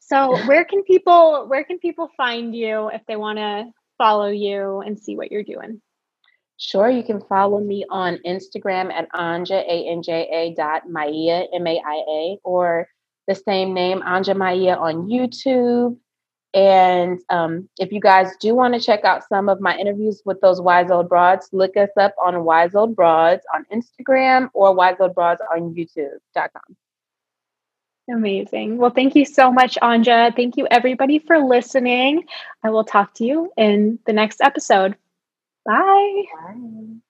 [0.00, 3.66] So where can people where can people find you if they want to
[3.98, 5.80] follow you and see what you're doing?
[6.58, 12.88] Sure, you can follow me on Instagram at Anja, A-N-J-A dot Maia, M-A-I-A, or
[13.26, 15.98] the same name, Anja Maia on YouTube.
[16.54, 20.40] And um, if you guys do want to check out some of my interviews with
[20.40, 24.96] those Wise Old Broads, look us up on Wise Old Broads on Instagram or Wise
[24.98, 26.76] Old Broads on YouTube.com.
[28.08, 28.78] Amazing.
[28.78, 30.34] Well, thank you so much, Anja.
[30.34, 32.24] Thank you, everybody, for listening.
[32.62, 34.96] I will talk to you in the next episode.
[35.66, 36.24] Bye.
[36.32, 37.05] Bye.